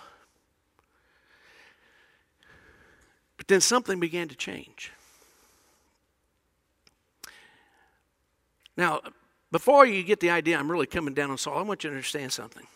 But 3.36 3.48
then 3.48 3.60
something 3.60 4.00
began 4.00 4.28
to 4.28 4.34
change. 4.34 4.92
Now, 8.78 9.02
before 9.52 9.84
you 9.84 10.02
get 10.04 10.20
the 10.20 10.30
idea 10.30 10.56
I'm 10.56 10.70
really 10.70 10.86
coming 10.86 11.12
down 11.12 11.30
on 11.30 11.36
Saul, 11.36 11.58
I 11.58 11.62
want 11.62 11.84
you 11.84 11.90
to 11.90 11.96
understand 11.96 12.32
something. 12.32 12.66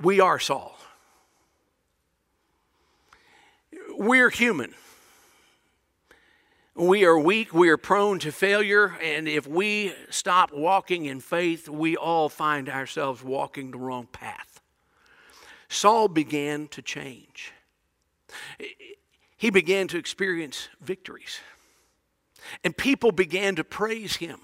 We 0.00 0.20
are 0.20 0.38
Saul. 0.38 0.78
We're 3.96 4.30
human. 4.30 4.72
We 6.78 7.04
are 7.04 7.18
weak, 7.18 7.52
we 7.52 7.70
are 7.70 7.76
prone 7.76 8.20
to 8.20 8.30
failure, 8.30 8.96
and 9.02 9.26
if 9.26 9.48
we 9.48 9.92
stop 10.10 10.52
walking 10.52 11.06
in 11.06 11.18
faith, 11.18 11.68
we 11.68 11.96
all 11.96 12.28
find 12.28 12.68
ourselves 12.68 13.20
walking 13.20 13.72
the 13.72 13.78
wrong 13.78 14.06
path. 14.12 14.60
Saul 15.68 16.06
began 16.06 16.68
to 16.68 16.80
change. 16.80 17.52
He 19.36 19.50
began 19.50 19.88
to 19.88 19.98
experience 19.98 20.68
victories, 20.80 21.40
and 22.62 22.76
people 22.76 23.10
began 23.10 23.56
to 23.56 23.64
praise 23.64 24.14
him. 24.14 24.38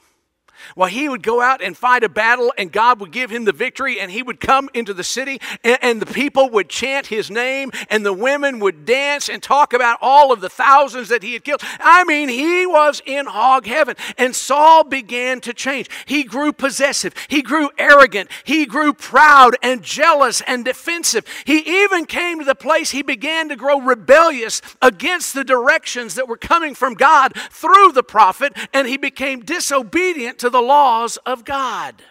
While 0.74 0.88
he 0.88 1.08
would 1.08 1.22
go 1.22 1.40
out 1.40 1.62
and 1.62 1.76
fight 1.76 2.04
a 2.04 2.08
battle, 2.08 2.52
and 2.56 2.72
God 2.72 3.00
would 3.00 3.10
give 3.10 3.30
him 3.30 3.44
the 3.44 3.52
victory, 3.52 4.00
and 4.00 4.10
he 4.10 4.22
would 4.22 4.40
come 4.40 4.68
into 4.74 4.94
the 4.94 5.04
city, 5.04 5.40
and, 5.62 5.78
and, 5.82 6.02
the 6.02 6.12
people 6.12 6.50
would 6.50 6.68
chant 6.68 7.06
his 7.06 7.30
name, 7.30 7.70
and 7.88 8.04
the 8.04 8.12
women 8.12 8.58
would 8.58 8.84
dance 8.84 9.28
and 9.28 9.42
talk 9.42 9.72
about 9.72 9.98
all 10.00 10.32
of 10.32 10.40
the 10.40 10.48
thousands 10.48 11.08
that 11.08 11.22
he 11.22 11.32
had 11.34 11.44
killed. 11.44 11.62
I 11.80 12.04
mean, 12.04 12.28
he 12.28 12.66
was 12.66 13.00
in 13.06 13.26
hog 13.26 13.66
heaven. 13.66 13.96
And 14.18 14.34
Saul 14.34 14.84
began 14.84 15.40
to 15.42 15.54
change. 15.54 15.88
He 16.06 16.24
grew 16.24 16.52
possessive, 16.52 17.14
he 17.28 17.42
grew 17.42 17.70
arrogant, 17.78 18.30
he 18.44 18.66
grew 18.66 18.92
proud 18.92 19.56
and 19.62 19.82
jealous 19.82 20.40
and 20.42 20.64
defensive. 20.64 21.24
He 21.44 21.82
even 21.82 22.06
came 22.06 22.38
to 22.38 22.44
the 22.44 22.54
place 22.54 22.90
he 22.90 23.02
began 23.02 23.48
to 23.48 23.56
grow 23.56 23.80
rebellious 23.80 24.60
against 24.82 25.34
the 25.34 25.44
directions 25.44 26.14
that 26.14 26.28
were 26.28 26.36
coming 26.36 26.74
from 26.74 26.94
God 26.94 27.32
through 27.50 27.92
the 27.92 28.02
prophet, 28.02 28.56
and 28.72 28.88
he 28.88 28.96
became 28.96 29.40
disobedient 29.40 30.38
to 30.44 30.50
the 30.50 30.60
laws 30.60 31.16
of 31.24 31.42
God. 31.46 32.02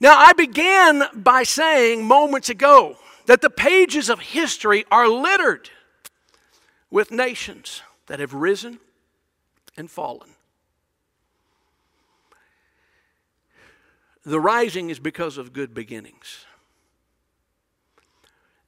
Now, 0.00 0.16
I 0.16 0.34
began 0.34 1.02
by 1.12 1.42
saying 1.42 2.04
moments 2.06 2.48
ago 2.48 2.96
that 3.26 3.40
the 3.40 3.50
pages 3.50 4.08
of 4.08 4.20
history 4.20 4.84
are 4.88 5.08
littered 5.08 5.68
with 6.88 7.10
nations 7.10 7.82
that 8.06 8.20
have 8.20 8.34
risen 8.34 8.78
and 9.76 9.90
fallen. 9.90 10.30
The 14.24 14.38
rising 14.38 14.90
is 14.90 15.00
because 15.00 15.38
of 15.38 15.52
good 15.52 15.74
beginnings. 15.74 16.46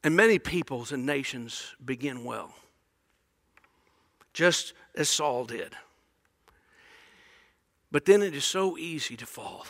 And 0.02 0.16
many 0.16 0.40
peoples 0.40 0.90
and 0.90 1.06
nations 1.06 1.76
begin 1.84 2.24
well, 2.24 2.52
just 4.32 4.72
as 4.96 5.08
Saul 5.08 5.44
did. 5.44 5.76
But 7.92 8.06
then 8.06 8.22
it 8.22 8.34
is 8.34 8.46
so 8.46 8.78
easy 8.78 9.16
to 9.18 9.26
fall. 9.26 9.66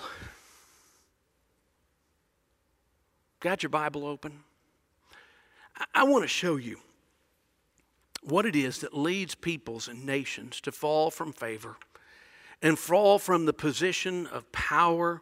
Got 3.41 3.65
your 3.65 3.71
Bible 3.71 4.07
open? 4.07 4.45
I, 5.93 6.05
want 6.05 6.23
to 6.23 6.29
show 6.29 6.55
you 6.55 6.79
what 8.23 8.47
it 8.47 8.55
is 8.55 8.79
that 8.79 8.97
leads 8.97 9.35
peoples 9.35 9.89
and 9.89 10.07
nations 10.07 10.61
to 10.61 10.71
fall 10.71 11.11
from 11.11 11.33
favor 11.33 11.77
and 12.63 12.79
fall 12.79 13.19
from 13.19 13.47
the 13.47 13.53
position 13.53 14.29
of 14.29 14.51
power, 14.53 15.21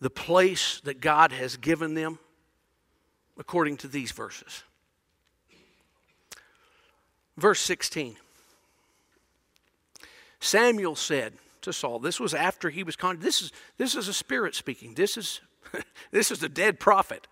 the 0.00 0.10
place 0.10 0.80
that 0.82 1.00
God 1.00 1.30
has 1.30 1.56
given 1.56 1.94
them, 1.94 2.18
according 3.38 3.76
to 3.78 3.88
these 3.88 4.10
verses. 4.10 4.64
Verse 7.36 7.60
16 7.60 8.16
Samuel 10.40 10.96
said, 10.96 11.34
to 11.62 11.72
Saul. 11.72 11.98
This 11.98 12.20
was 12.20 12.34
after 12.34 12.70
he 12.70 12.82
was 12.82 12.96
con. 12.96 13.18
This 13.20 13.42
is 13.42 13.52
this 13.76 13.94
is 13.94 14.08
a 14.08 14.14
spirit 14.14 14.54
speaking. 14.54 14.94
This 14.94 15.16
is 15.16 15.40
this 16.10 16.30
is 16.30 16.38
the 16.40 16.48
dead 16.48 16.80
prophet. 16.80 17.26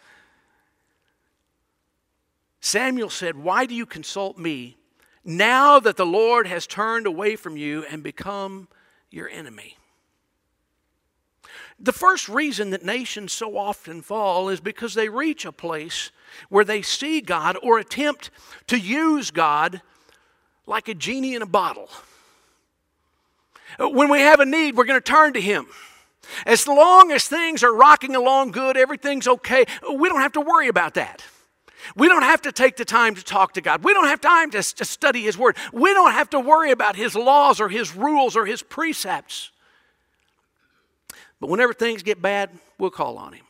Samuel 2.61 3.11
said, 3.11 3.37
"Why 3.37 3.67
do 3.67 3.75
you 3.75 3.87
consult 3.87 4.39
me 4.39 4.77
now 5.25 5.81
that 5.81 5.97
the 5.97 6.07
Lord 6.07 6.47
has 6.47 6.67
turned 6.67 7.07
away 7.07 7.37
from 7.37 7.57
you 7.57 7.85
and 7.91 8.03
become 8.03 8.69
your 9.11 9.29
enemy?" 9.29 9.77
The 11.81 11.93
first 11.93 12.29
reason 12.29 12.71
that 12.71 12.85
nations 12.85 13.33
so 13.33 13.57
often 13.57 14.03
fall 14.03 14.49
is 14.49 14.61
because 14.61 14.95
they 14.95 15.09
reach 15.09 15.45
a 15.45 15.53
place 15.53 16.11
where 16.49 16.65
they 16.65 16.83
see 16.83 17.21
God 17.21 17.57
or 17.63 17.79
attempt 17.79 18.31
to 18.67 18.77
use 18.77 19.31
God 19.31 19.81
like 20.67 20.89
a 20.89 20.95
genie 20.95 21.37
in 21.37 21.43
a 21.43 21.47
bottle. 21.47 21.89
When 23.79 24.11
we 24.11 24.21
have 24.21 24.41
a 24.41 24.47
need, 24.47 24.77
we're 24.77 24.85
going 24.85 25.01
to 25.01 25.05
turn 25.05 25.35
to 25.35 25.41
Him. 25.41 25.67
As 26.47 26.67
long 26.67 27.11
as 27.13 27.27
things 27.27 27.63
are 27.63 27.75
rocking 27.75 28.15
along 28.15 28.53
good, 28.53 28.77
everything's 28.77 29.27
okay, 29.27 29.65
we 29.95 30.09
don't 30.09 30.21
have 30.21 30.33
to 30.33 30.41
worry 30.41 30.69
about 30.69 30.95
that. 30.95 31.23
We 31.97 32.09
don't 32.09 32.23
have 32.23 32.43
to 32.43 32.53
take 32.53 32.77
the 32.77 32.85
time 32.85 33.15
to 33.15 33.25
talk 33.25 33.55
to 33.55 33.61
God. 33.61 33.85
We 33.85 33.95
don't 33.95 34.09
have 34.09 34.21
time 34.21 34.51
to, 34.51 34.63
to 34.63 34.85
study 34.85 35.23
His 35.23 35.39
Word. 35.39 35.57
We 35.73 35.93
don't 35.95 36.13
have 36.13 36.31
to 36.31 36.41
worry 36.41 36.71
about 36.71 36.97
His 36.97 37.15
laws 37.15 37.61
or 37.61 37.69
His 37.69 37.95
rules 37.95 38.37
or 38.37 38.47
His 38.47 38.63
precepts. 38.63 39.51
But 41.41 41.49
whenever 41.49 41.73
things 41.73 42.03
get 42.03 42.21
bad, 42.21 42.51
we'll 42.79 42.91
call 42.91 43.17
on 43.17 43.33
Him. 43.33 43.45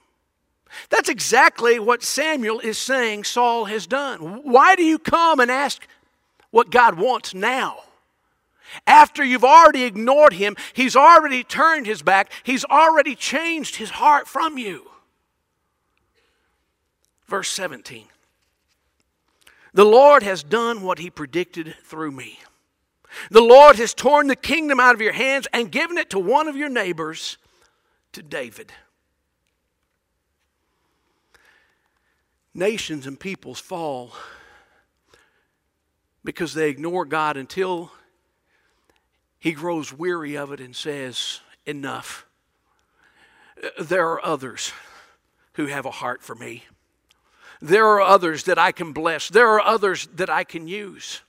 That's 0.91 1.09
exactly 1.09 1.79
what 1.79 2.03
Samuel 2.03 2.61
is 2.61 2.79
saying 2.79 3.25
Saul 3.25 3.65
has 3.65 3.87
done. 3.87 4.43
Why 4.43 4.77
do 4.77 4.85
you 4.85 4.99
come 4.99 5.41
and 5.41 5.51
ask 5.51 5.87
what 6.51 6.71
God 6.71 6.99
wants 6.99 7.33
now? 7.35 7.79
After 8.87 9.25
you've 9.25 9.45
already 9.45 9.85
ignored 9.85 10.35
him, 10.35 10.57
he's 10.73 10.97
already 10.97 11.43
turned 11.45 11.87
his 11.87 12.03
back, 12.03 12.33
he's 12.43 12.65
already 12.65 13.15
changed 13.15 13.77
his 13.77 13.91
heart 13.91 14.27
from 14.27 14.59
you. 14.59 14.91
Verse 17.27 17.49
17 17.51 18.07
The 19.73 19.85
Lord 19.85 20.23
has 20.23 20.43
done 20.43 20.83
what 20.83 20.99
he 20.99 21.11
predicted 21.11 21.75
through 21.85 22.13
me. 22.13 22.39
The 23.31 23.41
Lord 23.41 23.77
has 23.77 23.95
torn 23.95 24.27
the 24.27 24.37
kingdom 24.37 24.81
out 24.81 24.95
of 24.95 25.01
your 25.01 25.13
hands 25.13 25.47
and 25.53 25.73
given 25.73 25.97
it 25.97 26.11
to 26.11 26.19
one 26.19 26.47
of 26.47 26.57
your 26.57 26.69
neighbors, 26.69 27.39
to 28.13 28.23
David. 28.23 28.73
Nations 32.55 33.07
and 33.07 33.19
peoples 33.19 33.61
fall 33.61 34.13
because 36.25 36.55
they 36.55 36.69
ignore 36.69 37.05
God 37.05 37.37
until 37.37 37.93
he 39.39 39.53
grows 39.53 39.93
weary 39.93 40.37
of 40.37 40.53
it 40.53 40.61
and 40.61 40.75
says, 40.75 41.41
Enough. 41.67 42.27
There 43.79 44.09
are 44.09 44.25
others 44.25 44.73
who 45.55 45.67
have 45.67 45.85
a 45.85 45.91
heart 45.91 46.23
for 46.23 46.35
me. 46.35 46.65
There 47.61 47.87
are 47.87 48.01
others 48.01 48.45
that 48.45 48.59
I 48.59 48.73
can 48.73 48.93
bless. 48.93 49.29
There 49.29 49.49
are 49.49 49.61
others 49.61 50.09
that 50.15 50.31
I 50.31 50.45
can 50.45 50.69
use. 50.69 51.23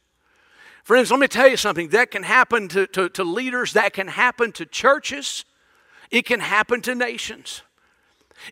Friends, 0.83 1.11
let 1.11 1.19
me 1.19 1.27
tell 1.27 1.47
you 1.47 1.57
something. 1.57 1.89
That 1.89 2.11
can 2.11 2.23
happen 2.23 2.67
to, 2.69 2.87
to, 2.87 3.09
to 3.09 3.23
leaders, 3.23 3.73
that 3.73 3.93
can 3.93 4.07
happen 4.07 4.51
to 4.53 4.65
churches, 4.65 5.45
it 6.11 6.25
can 6.25 6.39
happen 6.39 6.81
to 6.81 6.95
nations. 6.95 7.61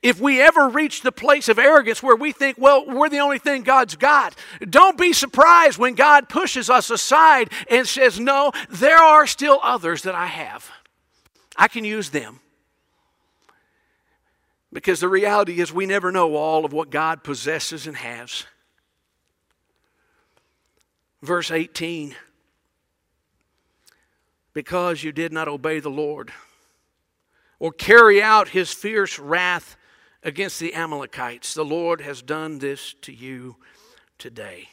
If 0.01 0.19
we 0.19 0.41
ever 0.41 0.69
reach 0.69 1.01
the 1.01 1.11
place 1.11 1.49
of 1.49 1.57
arrogance 1.57 2.03
where 2.03 2.15
we 2.15 2.31
think, 2.31 2.57
well, 2.59 2.85
we're 2.85 3.09
the 3.09 3.19
only 3.19 3.39
thing 3.39 3.63
God's 3.63 3.95
got, 3.95 4.35
don't 4.69 4.97
be 4.97 5.13
surprised 5.13 5.77
when 5.77 5.95
God 5.95 6.29
pushes 6.29 6.69
us 6.69 6.89
aside 6.89 7.51
and 7.69 7.87
says, 7.87 8.19
no, 8.19 8.51
there 8.69 8.97
are 8.97 9.25
still 9.25 9.59
others 9.63 10.03
that 10.03 10.15
I 10.15 10.27
have. 10.27 10.69
I 11.55 11.67
can 11.67 11.83
use 11.83 12.09
them. 12.09 12.39
Because 14.73 14.99
the 14.99 15.07
reality 15.07 15.59
is, 15.59 15.71
we 15.71 15.85
never 15.85 16.11
know 16.11 16.35
all 16.35 16.65
of 16.65 16.73
what 16.73 16.89
God 16.89 17.23
possesses 17.23 17.87
and 17.87 17.95
has. 17.95 18.45
Verse 21.21 21.49
18 21.49 22.15
Because 24.53 25.03
you 25.03 25.11
did 25.11 25.31
not 25.31 25.47
obey 25.47 25.79
the 25.79 25.89
Lord 25.89 26.31
or 27.59 27.71
carry 27.71 28.21
out 28.21 28.49
his 28.49 28.71
fierce 28.71 29.17
wrath 29.17 29.76
against 30.27 30.59
the 30.59 30.75
Amalekites. 30.75 31.53
The 31.53 31.63
Lord 31.63 32.01
has 32.01 32.21
done 32.21 32.59
this 32.59 32.93
to 33.01 33.13
you 33.13 33.55
today. 34.19 34.67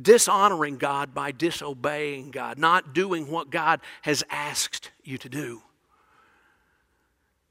Dishonoring 0.00 0.78
God 0.78 1.14
by 1.14 1.30
disobeying 1.30 2.32
God, 2.32 2.58
not 2.58 2.92
doing 2.92 3.30
what 3.30 3.50
God 3.50 3.80
has 4.02 4.24
asked 4.30 4.90
you 5.04 5.16
to 5.18 5.28
do, 5.28 5.62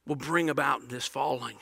will 0.06 0.16
bring 0.16 0.50
about 0.50 0.90
this 0.90 1.08
falling. 1.08 1.58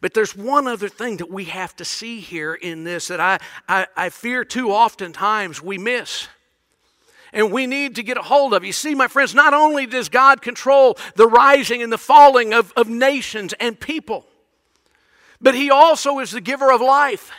But 0.00 0.14
there's 0.14 0.34
one 0.34 0.66
other 0.66 0.88
thing 0.88 1.18
that 1.18 1.30
we 1.30 1.44
have 1.44 1.76
to 1.76 1.84
see 1.84 2.20
here 2.20 2.54
in 2.54 2.84
this 2.84 3.08
that 3.08 3.20
I, 3.20 3.40
I, 3.68 3.86
I 3.94 4.08
fear 4.08 4.42
too 4.42 4.70
oftentimes 4.70 5.62
we 5.62 5.76
miss 5.76 6.28
and 7.32 7.52
we 7.52 7.66
need 7.66 7.96
to 7.96 8.02
get 8.02 8.16
a 8.16 8.22
hold 8.22 8.54
of. 8.54 8.64
You 8.64 8.72
see, 8.72 8.94
my 8.94 9.08
friends, 9.08 9.34
not 9.34 9.54
only 9.54 9.86
does 9.86 10.08
God 10.08 10.42
control 10.42 10.96
the 11.14 11.26
rising 11.26 11.82
and 11.82 11.92
the 11.92 11.98
falling 11.98 12.54
of, 12.54 12.72
of 12.76 12.88
nations 12.88 13.54
and 13.60 13.78
people, 13.78 14.26
but 15.40 15.54
He 15.54 15.70
also 15.70 16.18
is 16.18 16.32
the 16.32 16.40
giver 16.40 16.72
of 16.72 16.80
life. 16.80 17.30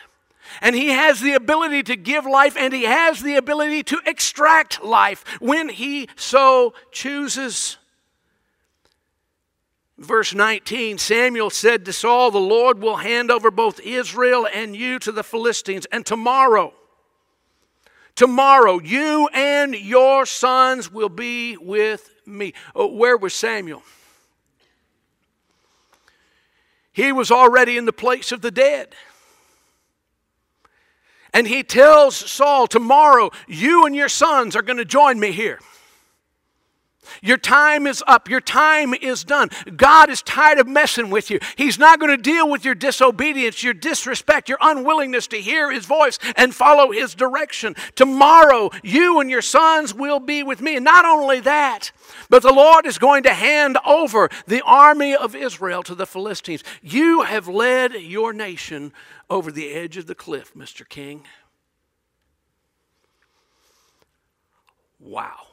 And 0.62 0.76
He 0.76 0.90
has 0.90 1.22
the 1.22 1.34
ability 1.34 1.84
to 1.84 1.96
give 1.96 2.26
life 2.26 2.58
and 2.58 2.74
He 2.74 2.84
has 2.84 3.22
the 3.22 3.36
ability 3.36 3.84
to 3.84 4.00
extract 4.06 4.84
life 4.84 5.24
when 5.40 5.70
He 5.70 6.08
so 6.16 6.74
chooses. 6.92 7.78
Verse 9.98 10.34
19 10.34 10.98
Samuel 10.98 11.50
said 11.50 11.86
to 11.86 11.94
Saul, 11.94 12.32
The 12.32 12.40
Lord 12.40 12.82
will 12.82 12.98
hand 12.98 13.30
over 13.30 13.52
both 13.52 13.80
Israel 13.82 14.48
and 14.52 14.76
you 14.76 14.98
to 15.00 15.12
the 15.12 15.24
Philistines, 15.24 15.86
and 15.92 16.06
tomorrow, 16.06 16.74
tomorrow, 18.20 18.82
you 18.82 19.30
and 19.34 19.74
your 19.74 20.26
sons 20.26 20.92
will 20.92 21.08
be 21.08 21.56
with 21.56 22.12
me. 22.26 22.54
Oh, 22.76 22.94
where 22.94 23.16
was 23.16 23.34
Samuel? 23.34 23.82
He 26.92 27.14
was 27.14 27.32
already 27.32 27.78
in 27.78 27.86
the 27.86 27.94
place 27.94 28.34
of 28.34 28.42
the 28.42 28.52
dead. 28.52 28.94
And 31.34 31.48
he 31.48 31.64
tells 31.64 32.18
Saul, 32.18 32.68
Tomorrow, 32.68 33.32
you 33.48 33.86
and 33.86 33.96
your 33.96 34.10
sons 34.10 34.54
are 34.54 34.64
going 34.64 34.80
to 34.80 34.86
join 34.86 35.18
me 35.18 35.32
here. 35.32 35.60
Your 37.22 37.38
time 37.38 37.88
is 37.88 38.04
up. 38.08 38.30
Your 38.30 38.42
time 38.42 38.94
is 38.94 39.24
done. 39.24 39.50
God 39.76 40.10
is 40.10 40.22
tired 40.22 40.60
of 40.60 40.68
messing 40.68 41.10
with 41.10 41.30
you. 41.30 41.40
He's 41.56 41.80
not 41.80 42.00
going 42.00 42.16
to 42.16 42.22
deal 42.22 42.50
with 42.50 42.66
your 42.66 42.76
disobedience, 42.76 43.64
your 43.64 43.74
disrespect, 43.74 44.50
your 44.50 44.58
unwillingness 44.62 45.28
to 45.28 45.38
hear 45.38 45.72
His 45.72 45.86
voice 45.86 46.20
and 46.36 46.54
follow 46.54 46.92
His 46.92 47.16
direction. 47.16 47.76
Tomorrow, 47.96 48.70
you 48.84 49.20
and 49.20 49.30
your 49.30 49.42
sons 49.42 49.94
will 49.94 50.20
be 50.20 50.44
with 50.44 50.62
me. 50.62 50.76
And 50.76 50.86
not 50.86 51.06
only 51.06 51.40
that, 51.42 51.92
but 52.30 52.44
the 52.44 52.54
Lord 52.54 52.86
is 52.86 52.98
going 52.98 53.24
to 53.24 53.34
hand 53.34 53.78
over 53.86 54.30
the 54.48 54.62
army 54.66 55.16
of 55.16 55.36
Israel 55.36 55.84
to 55.84 55.96
the 55.96 56.06
Philistines. 56.06 56.64
You 56.82 57.24
have 57.24 57.48
led 57.48 57.94
your 57.94 58.34
nation 58.34 58.94
over 59.30 59.52
the 59.52 59.72
edge 59.72 59.98
of 59.98 60.08
the 60.08 60.16
cliff, 60.16 60.54
Mr. 60.54 60.88
King. 60.88 61.24
Wow. 65.00 65.49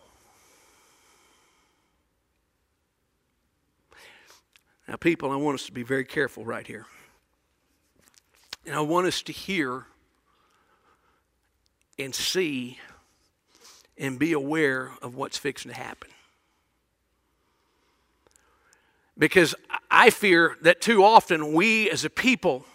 Now, 4.88 4.96
people, 4.96 5.30
I 5.30 5.36
want 5.36 5.56
us 5.56 5.66
to 5.66 5.72
be 5.72 5.82
very 5.82 6.04
careful 6.04 6.44
right 6.44 6.66
here. 6.66 6.86
And 8.64 8.74
I 8.74 8.80
want 8.80 9.06
us 9.06 9.22
to 9.22 9.32
hear 9.32 9.86
and 11.98 12.14
see 12.14 12.78
and 13.98 14.18
be 14.18 14.32
aware 14.32 14.92
of 15.02 15.14
what's 15.14 15.38
fixing 15.38 15.70
to 15.72 15.76
happen. 15.76 16.10
Because 19.18 19.54
I 19.90 20.10
fear 20.10 20.56
that 20.62 20.80
too 20.80 21.02
often 21.02 21.54
we 21.54 21.90
as 21.90 22.04
a 22.04 22.10
people, 22.10 22.66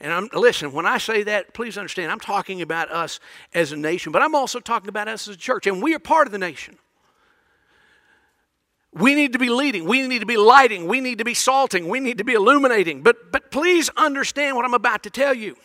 and 0.00 0.12
I'm, 0.12 0.28
listen, 0.32 0.72
when 0.72 0.86
I 0.86 0.98
say 0.98 1.22
that, 1.22 1.54
please 1.54 1.78
understand, 1.78 2.10
I'm 2.10 2.20
talking 2.20 2.62
about 2.62 2.90
us 2.90 3.20
as 3.54 3.70
a 3.70 3.76
nation, 3.76 4.12
but 4.12 4.22
I'm 4.22 4.34
also 4.34 4.58
talking 4.58 4.88
about 4.88 5.08
us 5.08 5.28
as 5.28 5.36
a 5.36 5.38
church, 5.38 5.66
and 5.66 5.80
we 5.80 5.94
are 5.94 6.00
part 6.00 6.26
of 6.26 6.32
the 6.32 6.38
nation. 6.38 6.78
We 8.96 9.14
need 9.14 9.34
to 9.34 9.38
be 9.38 9.50
leading. 9.50 9.84
We 9.84 10.06
need 10.08 10.20
to 10.20 10.26
be 10.26 10.38
lighting. 10.38 10.86
We 10.86 11.00
need 11.00 11.18
to 11.18 11.24
be 11.24 11.34
salting. 11.34 11.88
We 11.88 12.00
need 12.00 12.18
to 12.18 12.24
be 12.24 12.32
illuminating. 12.32 13.02
But, 13.02 13.30
but 13.30 13.50
please 13.50 13.90
understand 13.96 14.56
what 14.56 14.64
I'm 14.64 14.74
about 14.74 15.02
to 15.02 15.10
tell 15.10 15.34
you. 15.34 15.56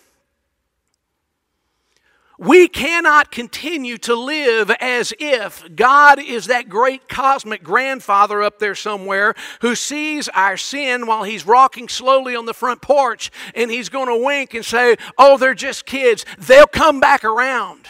We 2.37 2.67
cannot 2.67 3.31
continue 3.31 3.99
to 3.99 4.15
live 4.15 4.71
as 4.81 5.13
if 5.19 5.63
God 5.75 6.19
is 6.19 6.47
that 6.47 6.67
great 6.67 7.07
cosmic 7.07 7.63
grandfather 7.63 8.41
up 8.41 8.57
there 8.59 8.75
somewhere 8.75 9.35
who 9.61 9.75
sees 9.75 10.27
our 10.29 10.57
sin 10.57 11.05
while 11.05 11.23
he's 11.23 11.45
rocking 11.45 11.87
slowly 11.87 12.35
on 12.35 12.47
the 12.47 12.53
front 12.53 12.81
porch 12.81 13.31
and 13.53 13.69
he's 13.69 13.89
going 13.89 14.07
to 14.07 14.25
wink 14.25 14.55
and 14.55 14.65
say, 14.65 14.97
Oh, 15.19 15.37
they're 15.37 15.53
just 15.53 15.85
kids. 15.85 16.25
They'll 16.37 16.65
come 16.65 16.99
back 16.99 17.23
around. 17.23 17.87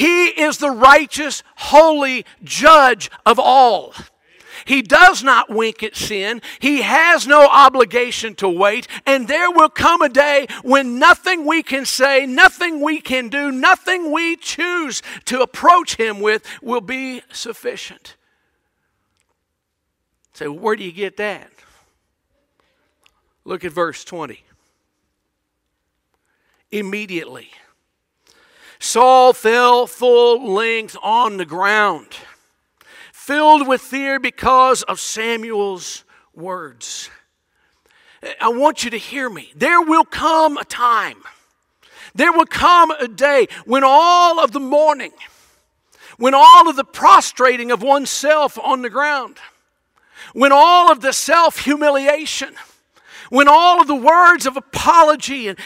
He 0.00 0.28
is 0.28 0.56
the 0.56 0.70
righteous, 0.70 1.42
holy 1.56 2.24
judge 2.42 3.10
of 3.26 3.38
all. 3.38 3.92
He 4.64 4.80
does 4.80 5.22
not 5.22 5.50
wink 5.50 5.82
at 5.82 5.94
sin. 5.94 6.40
He 6.58 6.80
has 6.80 7.26
no 7.26 7.46
obligation 7.46 8.34
to 8.36 8.48
wait. 8.48 8.88
And 9.04 9.28
there 9.28 9.50
will 9.50 9.68
come 9.68 10.00
a 10.00 10.08
day 10.08 10.46
when 10.62 10.98
nothing 10.98 11.44
we 11.44 11.62
can 11.62 11.84
say, 11.84 12.24
nothing 12.24 12.80
we 12.80 13.02
can 13.02 13.28
do, 13.28 13.52
nothing 13.52 14.10
we 14.10 14.36
choose 14.36 15.02
to 15.26 15.42
approach 15.42 15.96
Him 15.96 16.20
with 16.20 16.46
will 16.62 16.80
be 16.80 17.20
sufficient. 17.30 18.16
Say, 20.32 20.46
so 20.46 20.52
where 20.52 20.76
do 20.76 20.82
you 20.82 20.92
get 20.92 21.18
that? 21.18 21.50
Look 23.44 23.66
at 23.66 23.72
verse 23.72 24.02
20. 24.02 24.42
Immediately. 26.70 27.50
Saul 28.82 29.34
fell 29.34 29.86
full 29.86 30.52
length 30.52 30.96
on 31.02 31.36
the 31.36 31.44
ground, 31.44 32.08
filled 33.12 33.68
with 33.68 33.82
fear 33.82 34.18
because 34.18 34.82
of 34.82 34.98
Samuel's 34.98 36.02
words. 36.34 37.10
I 38.40 38.48
want 38.48 38.82
you 38.82 38.90
to 38.90 38.96
hear 38.96 39.28
me. 39.28 39.52
There 39.54 39.82
will 39.82 40.06
come 40.06 40.56
a 40.56 40.64
time, 40.64 41.18
there 42.14 42.32
will 42.32 42.46
come 42.46 42.90
a 42.90 43.06
day 43.06 43.48
when 43.66 43.84
all 43.84 44.40
of 44.40 44.52
the 44.52 44.60
mourning, 44.60 45.12
when 46.16 46.32
all 46.32 46.68
of 46.68 46.74
the 46.74 46.84
prostrating 46.84 47.70
of 47.70 47.82
oneself 47.82 48.58
on 48.58 48.80
the 48.80 48.90
ground, 48.90 49.36
when 50.32 50.52
all 50.52 50.90
of 50.90 51.02
the 51.02 51.12
self 51.12 51.58
humiliation, 51.58 52.54
when 53.28 53.46
all 53.46 53.78
of 53.78 53.86
the 53.86 53.94
words 53.94 54.46
of 54.46 54.56
apology 54.56 55.48
and 55.48 55.58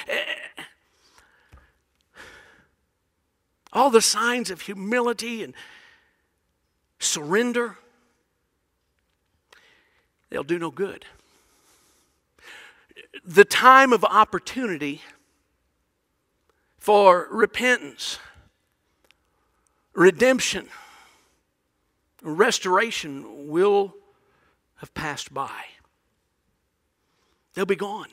all 3.75 3.91
the 3.91 4.01
signs 4.01 4.51
of 4.51 4.63
humility 4.63 5.43
and 5.43 5.53
surrender, 7.01 7.77
they'll 10.31 10.45
do 10.45 10.59
no 10.59 10.71
good. 10.71 11.05
The 13.25 13.45
time 13.45 13.93
of 13.93 14.05
opportunity 14.05 15.03
for 16.79 17.29
repentance, 17.31 18.19
redemption, 19.95 20.69
restoration 22.23 23.49
will 23.49 23.95
have 24.77 24.93
passed 24.95 25.33
by. 25.33 25.65
They'll 27.55 27.67
be 27.67 27.77
gone. 27.77 28.09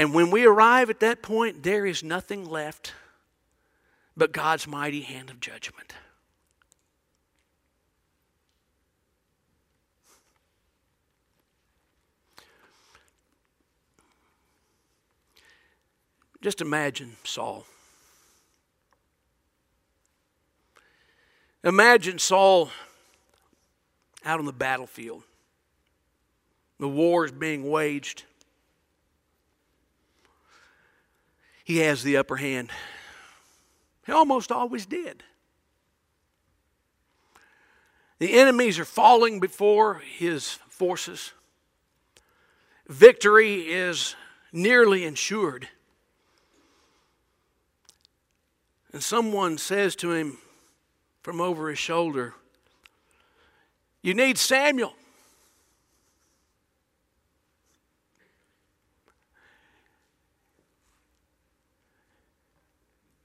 And 0.00 0.14
when 0.14 0.30
we 0.30 0.46
arrive 0.46 0.88
at 0.88 1.00
that 1.00 1.20
point, 1.20 1.62
there 1.62 1.84
is 1.84 2.02
nothing 2.02 2.48
left 2.48 2.94
but 4.16 4.32
God's 4.32 4.66
mighty 4.66 5.02
hand 5.02 5.28
of 5.28 5.40
judgment. 5.40 5.92
Just 16.40 16.62
imagine 16.62 17.16
Saul. 17.22 17.66
Imagine 21.62 22.18
Saul 22.18 22.70
out 24.24 24.38
on 24.38 24.46
the 24.46 24.52
battlefield. 24.54 25.24
The 26.78 26.88
war 26.88 27.26
is 27.26 27.32
being 27.32 27.68
waged. 27.68 28.24
He 31.70 31.76
has 31.76 32.02
the 32.02 32.16
upper 32.16 32.34
hand. 32.34 32.72
He 34.04 34.10
almost 34.10 34.50
always 34.50 34.86
did. 34.86 35.22
The 38.18 38.32
enemies 38.32 38.80
are 38.80 38.84
falling 38.84 39.38
before 39.38 40.00
his 40.18 40.54
forces. 40.68 41.30
Victory 42.88 43.70
is 43.70 44.16
nearly 44.52 45.04
ensured. 45.04 45.68
And 48.92 49.00
someone 49.00 49.56
says 49.56 49.94
to 49.94 50.10
him 50.10 50.38
from 51.22 51.40
over 51.40 51.68
his 51.68 51.78
shoulder, 51.78 52.34
You 54.02 54.14
need 54.14 54.38
Samuel. 54.38 54.94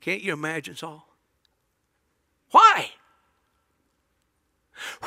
Can't 0.05 0.21
you 0.21 0.33
imagine 0.33 0.75
Saul? 0.75 1.03
Why? 2.51 2.91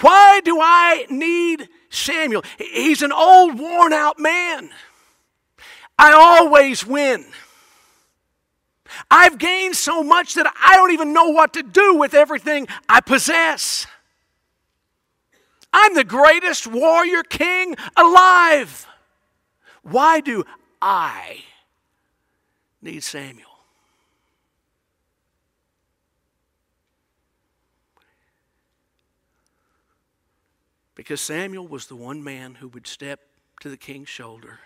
Why 0.00 0.40
do 0.44 0.58
I 0.60 1.06
need 1.08 1.68
Samuel? 1.88 2.42
He's 2.58 3.02
an 3.02 3.12
old, 3.12 3.60
worn 3.60 3.92
out 3.92 4.18
man. 4.18 4.70
I 5.96 6.10
always 6.10 6.84
win. 6.84 7.26
I've 9.08 9.38
gained 9.38 9.76
so 9.76 10.02
much 10.02 10.34
that 10.34 10.52
I 10.60 10.74
don't 10.74 10.90
even 10.90 11.12
know 11.12 11.28
what 11.28 11.52
to 11.52 11.62
do 11.62 11.94
with 11.94 12.12
everything 12.12 12.66
I 12.88 13.00
possess. 13.00 13.86
I'm 15.72 15.94
the 15.94 16.02
greatest 16.02 16.66
warrior 16.66 17.22
king 17.22 17.76
alive. 17.96 18.88
Why 19.84 20.18
do 20.18 20.42
I 20.82 21.44
need 22.82 23.04
Samuel? 23.04 23.47
Because 30.98 31.20
Samuel 31.20 31.68
was 31.68 31.86
the 31.86 31.94
one 31.94 32.24
man 32.24 32.56
who 32.56 32.66
would 32.66 32.88
step 32.88 33.20
to 33.60 33.68
the 33.68 33.76
king's 33.76 34.08
shoulder 34.08 34.58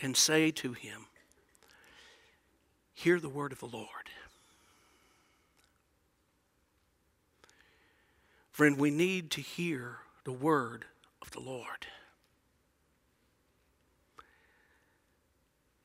and 0.00 0.16
say 0.16 0.52
to 0.52 0.74
him, 0.74 1.06
Hear 2.94 3.18
the 3.18 3.28
word 3.28 3.50
of 3.50 3.58
the 3.58 3.66
Lord. 3.66 3.88
Friend, 8.52 8.78
we 8.78 8.92
need 8.92 9.32
to 9.32 9.40
hear 9.40 9.96
the 10.22 10.32
word 10.32 10.84
of 11.20 11.32
the 11.32 11.40
Lord. 11.40 11.88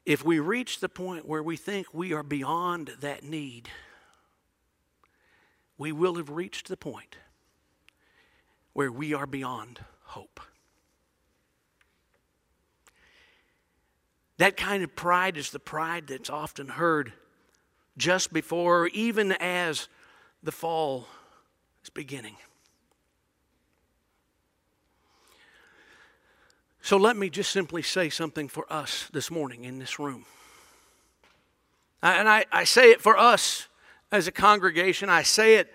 If 0.06 0.23
we 0.23 0.39
reach 0.39 0.80
the 0.80 0.89
point 0.89 1.27
where 1.27 1.41
we 1.41 1.58
think 1.58 1.88
we 1.91 2.13
are 2.13 2.21
beyond 2.21 2.91
that 2.99 3.23
need, 3.23 3.69
we 5.75 5.91
will 5.91 6.17
have 6.17 6.30
reached 6.30 6.67
the 6.67 6.77
point 6.77 7.17
where 8.77 8.91
we 8.91 9.11
are 9.11 9.25
beyond 9.25 9.79
hope. 10.03 10.39
That 14.37 14.55
kind 14.55 14.83
of 14.83 14.95
pride 14.95 15.35
is 15.35 15.49
the 15.49 15.57
pride 15.57 16.05
that's 16.05 16.29
often 16.29 16.67
heard 16.67 17.11
just 17.97 18.31
before, 18.31 18.81
or 18.81 18.87
even 18.89 19.31
as 19.31 19.87
the 20.43 20.51
fall 20.51 21.07
is 21.83 21.89
beginning. 21.89 22.35
So 26.79 26.97
let 26.97 27.17
me 27.17 27.31
just 27.31 27.49
simply 27.49 27.81
say 27.81 28.11
something 28.11 28.47
for 28.47 28.71
us 28.71 29.09
this 29.11 29.31
morning 29.31 29.63
in 29.63 29.79
this 29.79 29.97
room. 29.97 30.27
And 32.03 32.29
I, 32.29 32.45
I 32.51 32.63
say 32.63 32.91
it 32.91 33.01
for 33.01 33.17
us 33.17 33.69
as 34.11 34.27
a 34.27 34.31
congregation. 34.31 35.09
I 35.09 35.23
say 35.23 35.55
it 35.55 35.73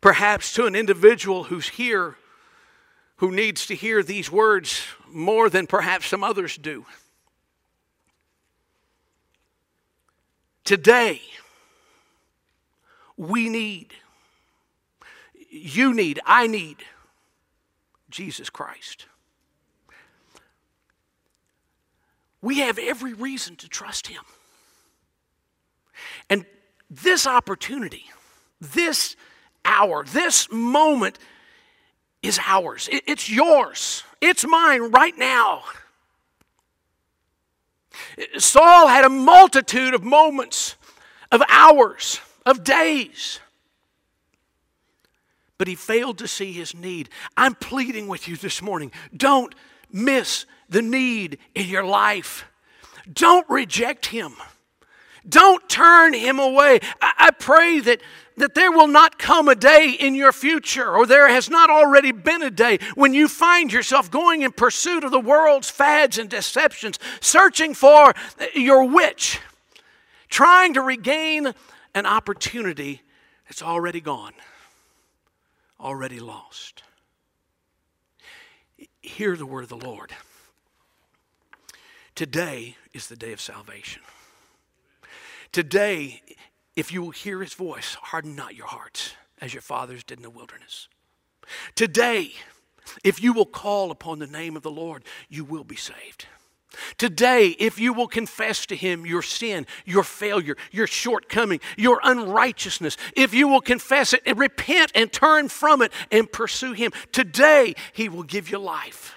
perhaps 0.00 0.52
to 0.52 0.66
an 0.66 0.76
individual 0.76 1.42
who's 1.42 1.70
here 1.70 2.14
who 3.18 3.32
needs 3.32 3.66
to 3.66 3.74
hear 3.74 4.02
these 4.02 4.30
words 4.30 4.84
more 5.08 5.50
than 5.50 5.66
perhaps 5.66 6.06
some 6.06 6.24
others 6.24 6.56
do. 6.56 6.86
Today, 10.64 11.20
we 13.16 13.48
need, 13.48 13.92
you 15.50 15.94
need, 15.94 16.20
I 16.24 16.46
need 16.46 16.76
Jesus 18.10 18.50
Christ. 18.50 19.06
We 22.40 22.60
have 22.60 22.78
every 22.78 23.14
reason 23.14 23.56
to 23.56 23.68
trust 23.68 24.06
Him. 24.06 24.22
And 26.30 26.46
this 26.88 27.26
opportunity, 27.26 28.04
this 28.60 29.16
hour, 29.64 30.04
this 30.04 30.48
moment, 30.52 31.18
is 32.22 32.38
ours. 32.44 32.88
It's 32.90 33.30
yours. 33.30 34.02
It's 34.20 34.46
mine 34.46 34.90
right 34.90 35.16
now. 35.16 35.64
Saul 38.38 38.88
had 38.88 39.04
a 39.04 39.08
multitude 39.08 39.94
of 39.94 40.02
moments, 40.02 40.76
of 41.30 41.42
hours, 41.48 42.20
of 42.44 42.64
days. 42.64 43.40
But 45.56 45.68
he 45.68 45.74
failed 45.74 46.18
to 46.18 46.28
see 46.28 46.52
his 46.52 46.74
need. 46.74 47.08
I'm 47.36 47.54
pleading 47.54 48.08
with 48.08 48.28
you 48.28 48.36
this 48.36 48.62
morning 48.62 48.92
don't 49.16 49.54
miss 49.90 50.46
the 50.68 50.82
need 50.82 51.38
in 51.54 51.66
your 51.66 51.84
life. 51.84 52.44
Don't 53.10 53.48
reject 53.48 54.06
him. 54.06 54.34
Don't 55.28 55.68
turn 55.68 56.14
him 56.14 56.38
away. 56.38 56.80
I, 57.00 57.12
I 57.18 57.30
pray 57.30 57.80
that 57.80 58.00
that 58.38 58.54
there 58.54 58.70
will 58.70 58.86
not 58.86 59.18
come 59.18 59.48
a 59.48 59.54
day 59.54 59.90
in 59.98 60.14
your 60.14 60.32
future, 60.32 60.94
or 60.94 61.06
there 61.06 61.28
has 61.28 61.50
not 61.50 61.70
already 61.70 62.12
been 62.12 62.42
a 62.42 62.50
day, 62.50 62.78
when 62.94 63.12
you 63.12 63.28
find 63.28 63.72
yourself 63.72 64.10
going 64.10 64.42
in 64.42 64.52
pursuit 64.52 65.04
of 65.04 65.10
the 65.10 65.20
world's 65.20 65.68
fads 65.68 66.18
and 66.18 66.30
deceptions, 66.30 66.98
searching 67.20 67.74
for 67.74 68.14
your 68.54 68.84
witch, 68.84 69.40
trying 70.28 70.74
to 70.74 70.80
regain 70.80 71.52
an 71.94 72.06
opportunity 72.06 73.02
that's 73.48 73.62
already 73.62 74.00
gone, 74.00 74.34
already 75.80 76.20
lost. 76.20 76.82
Hear 79.00 79.36
the 79.36 79.46
word 79.46 79.64
of 79.64 79.68
the 79.68 79.76
Lord. 79.76 80.12
Today 82.14 82.76
is 82.92 83.08
the 83.08 83.16
day 83.16 83.32
of 83.32 83.40
salvation. 83.40 84.02
Today 85.52 86.22
if 86.78 86.92
you 86.92 87.02
will 87.02 87.10
hear 87.10 87.40
his 87.40 87.54
voice, 87.54 87.94
harden 87.94 88.36
not 88.36 88.54
your 88.54 88.68
hearts 88.68 89.14
as 89.40 89.52
your 89.52 89.62
fathers 89.62 90.04
did 90.04 90.18
in 90.18 90.22
the 90.22 90.30
wilderness. 90.30 90.88
Today, 91.74 92.30
if 93.02 93.20
you 93.20 93.32
will 93.32 93.46
call 93.46 93.90
upon 93.90 94.20
the 94.20 94.28
name 94.28 94.56
of 94.56 94.62
the 94.62 94.70
Lord, 94.70 95.02
you 95.28 95.44
will 95.44 95.64
be 95.64 95.74
saved. 95.74 96.26
Today, 96.96 97.56
if 97.58 97.80
you 97.80 97.92
will 97.92 98.06
confess 98.06 98.64
to 98.66 98.76
Him 98.76 99.04
your 99.04 99.22
sin, 99.22 99.66
your 99.84 100.04
failure, 100.04 100.56
your 100.70 100.86
shortcoming, 100.86 101.58
your 101.76 101.98
unrighteousness, 102.04 102.96
if 103.16 103.34
you 103.34 103.48
will 103.48 103.60
confess 103.60 104.12
it 104.12 104.22
and 104.24 104.38
repent 104.38 104.92
and 104.94 105.12
turn 105.12 105.48
from 105.48 105.82
it 105.82 105.92
and 106.12 106.30
pursue 106.30 106.74
Him, 106.74 106.92
today 107.10 107.74
He 107.92 108.08
will 108.08 108.22
give 108.22 108.52
you 108.52 108.58
life. 108.58 109.16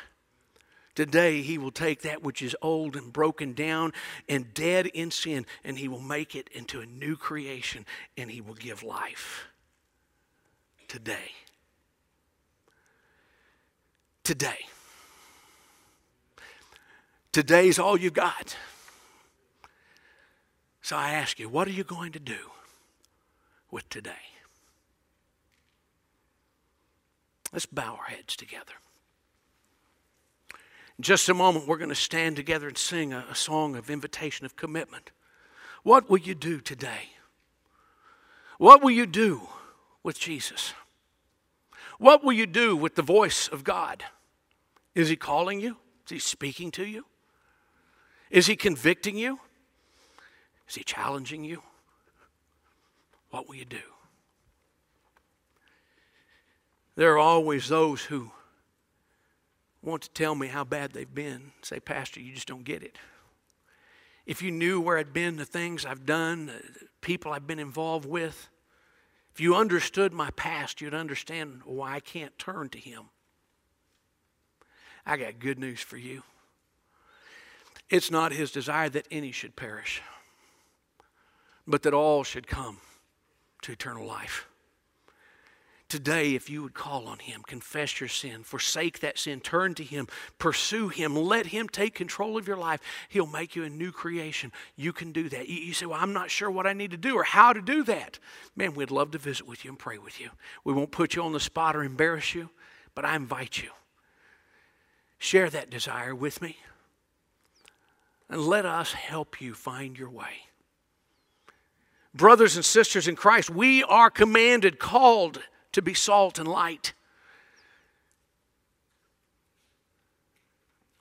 Today, 0.96 1.42
He 1.42 1.58
will 1.58 1.72
take 1.72 2.02
that 2.02 2.22
which 2.22 2.42
is 2.42 2.56
old 2.62 2.96
and 2.96 3.14
broken 3.14 3.54
down 3.54 3.94
and 4.28 4.54
dead 4.54 4.88
in 4.88 5.12
sin, 5.12 5.46
and 5.64 5.78
He 5.78 5.88
will 5.88 6.02
make 6.02 6.36
it 6.36 6.50
into 6.54 6.82
a 6.82 6.86
new 6.86 7.16
creation, 7.16 7.86
and 8.18 8.30
He 8.30 8.42
will 8.42 8.54
give 8.54 8.84
life. 8.84 9.48
Today. 10.88 11.32
Today. 14.24 14.60
Today's 17.32 17.80
all 17.80 17.98
you've 17.98 18.14
got. 18.14 18.58
So 20.82 20.98
I 20.98 21.12
ask 21.12 21.40
you, 21.40 21.48
what 21.48 21.68
are 21.68 21.72
you 21.72 21.86
going 21.86 22.12
to 22.12 22.20
do 22.20 22.52
with 23.70 23.88
today? 23.88 24.12
Let's 27.54 27.66
bow 27.66 27.98
our 28.00 28.06
heads 28.06 28.36
together. 28.36 28.74
In 31.02 31.04
just 31.04 31.30
a 31.30 31.34
moment, 31.34 31.68
we're 31.68 31.80
going 31.80 31.90
to 31.90 31.96
stand 31.96 32.36
together 32.36 32.68
and 32.68 32.78
sing 32.78 33.12
a, 33.12 33.26
a 33.32 33.34
song 33.34 33.76
of 33.76 33.90
invitation 33.90 34.46
of 34.46 34.56
commitment. 34.56 35.10
What 35.82 36.08
will 36.12 36.20
you 36.20 36.36
do 36.36 36.62
today? 36.62 37.10
What 38.60 38.84
will 38.84 38.92
you 38.92 39.08
do 39.08 39.48
with 40.04 40.20
Jesus? 40.20 40.76
What 41.98 42.24
will 42.24 42.34
you 42.34 42.46
do 42.46 42.76
with 42.76 42.94
the 42.94 43.02
voice 43.02 43.48
of 43.48 43.64
God? 43.64 44.04
Is 44.94 45.10
He 45.10 45.16
calling 45.16 45.60
you? 45.60 45.78
Is 46.06 46.12
He 46.12 46.20
speaking 46.20 46.70
to 46.74 46.86
you? 46.86 47.08
Is 48.30 48.46
He 48.46 48.56
convicting 48.56 49.18
you? 49.18 49.40
Is 50.70 50.76
He 50.76 50.84
challenging 50.84 51.44
you? 51.44 51.64
What 53.32 53.48
will 53.48 53.56
you 53.56 53.66
do? 53.66 53.82
There 56.96 57.14
are 57.14 57.18
always 57.18 57.70
those 57.70 58.04
who 58.04 58.30
want 59.84 60.04
to 60.04 60.10
tell 60.12 60.36
me 60.36 60.48
how 60.48 60.64
bad 60.64 60.92
they've 60.92 61.14
been, 61.14 61.52
say, 61.62 61.80
Pastor, 61.80 62.20
you 62.20 62.34
just 62.34 62.48
don't 62.48 62.64
get 62.64 62.84
it. 62.84 62.98
If 64.26 64.42
you 64.42 64.52
knew 64.52 64.80
where 64.80 64.98
I'd 64.98 65.14
been, 65.14 65.38
the 65.38 65.46
things 65.46 65.86
I've 65.86 66.06
done, 66.06 66.46
the 66.48 66.62
people 67.02 67.34
I've 67.34 67.48
been 67.48 67.60
involved 67.60 68.06
with, 68.06 68.50
if 69.34 69.40
you 69.40 69.56
understood 69.56 70.14
my 70.14 70.30
past, 70.32 70.82
you'd 70.82 70.94
understand 70.94 71.62
why 71.66 71.96
I 71.96 72.00
can't 72.00 72.38
turn 72.38 72.70
to 72.70 72.78
Him. 72.78 73.06
I 75.06 75.18
got 75.18 75.40
good 75.40 75.58
news 75.58 75.80
for 75.80 75.98
you. 75.98 76.24
It's 77.90 78.12
not 78.12 78.32
His 78.32 78.52
desire 78.52 78.90
that 78.90 79.08
any 79.10 79.32
should 79.32 79.56
perish, 79.56 80.02
but 81.66 81.82
that 81.84 81.94
all 81.94 82.24
should 82.24 82.48
come 82.48 82.78
to 83.64 83.72
eternal 83.72 84.06
life. 84.06 84.48
Today, 85.92 86.36
if 86.36 86.50
you 86.50 86.64
would 86.64 86.74
call 86.74 87.06
on 87.06 87.20
Him, 87.20 87.44
confess 87.46 88.00
your 88.00 88.08
sin, 88.08 88.44
forsake 88.44 89.02
that 89.02 89.20
sin, 89.20 89.42
turn 89.42 89.76
to 89.76 89.84
Him, 89.84 90.08
pursue 90.40 90.88
Him, 90.88 91.18
let 91.18 91.48
Him 91.48 91.68
take 91.68 91.96
control 91.96 92.38
of 92.38 92.48
your 92.48 92.56
life, 92.56 92.80
He'll 93.10 93.28
make 93.28 93.58
you 93.58 93.66
a 93.66 93.70
new 93.70 93.92
creation. 93.92 94.54
You 94.78 94.94
can 94.94 95.12
do 95.12 95.28
that. 95.28 95.50
You, 95.50 95.74
say, 95.74 95.86
Well, 95.86 96.00
I'm 96.00 96.14
not 96.14 96.32
sure 96.32 96.50
what 96.50 96.66
I 96.66 96.72
need 96.72 96.92
to 96.92 96.98
do 96.98 97.18
or 97.18 97.24
how 97.24 97.52
to 97.52 97.62
do 97.62 97.84
that. 97.84 98.20
Man, 98.56 98.74
we'd 98.74 98.90
love 98.90 99.12
to 99.12 99.18
visit 99.18 99.46
with 99.46 99.66
you 99.66 99.72
and 99.72 99.78
pray 99.78 99.98
with 99.98 100.18
you. 100.18 100.30
We 100.64 100.72
won't 100.72 100.92
put 100.92 101.14
you 101.14 101.24
on 101.24 101.34
the 101.34 101.42
spot 101.42 101.76
or 101.76 101.84
embarrass 101.84 102.34
you, 102.34 102.52
but 102.96 103.04
I 103.04 103.18
invite 103.18 103.62
you. 103.62 103.72
Share 105.18 105.50
that 105.50 105.70
desire 105.70 106.16
with 106.16 106.42
me, 106.42 106.56
and 108.30 108.40
let 108.40 108.66
us 108.66 108.94
help 108.94 109.42
you 109.42 109.54
find 109.54 110.00
your 110.00 110.10
way. 110.10 110.46
Brothers 112.16 112.56
and 112.56 112.64
sisters 112.64 113.10
in 113.10 113.18
Christ, 113.18 113.50
we 113.50 113.84
are 113.84 114.10
commanded, 114.10 114.80
called, 114.80 115.42
to 115.74 115.82
be 115.82 115.94
salt 115.94 116.40
and 116.40 116.48
light. 116.48 116.94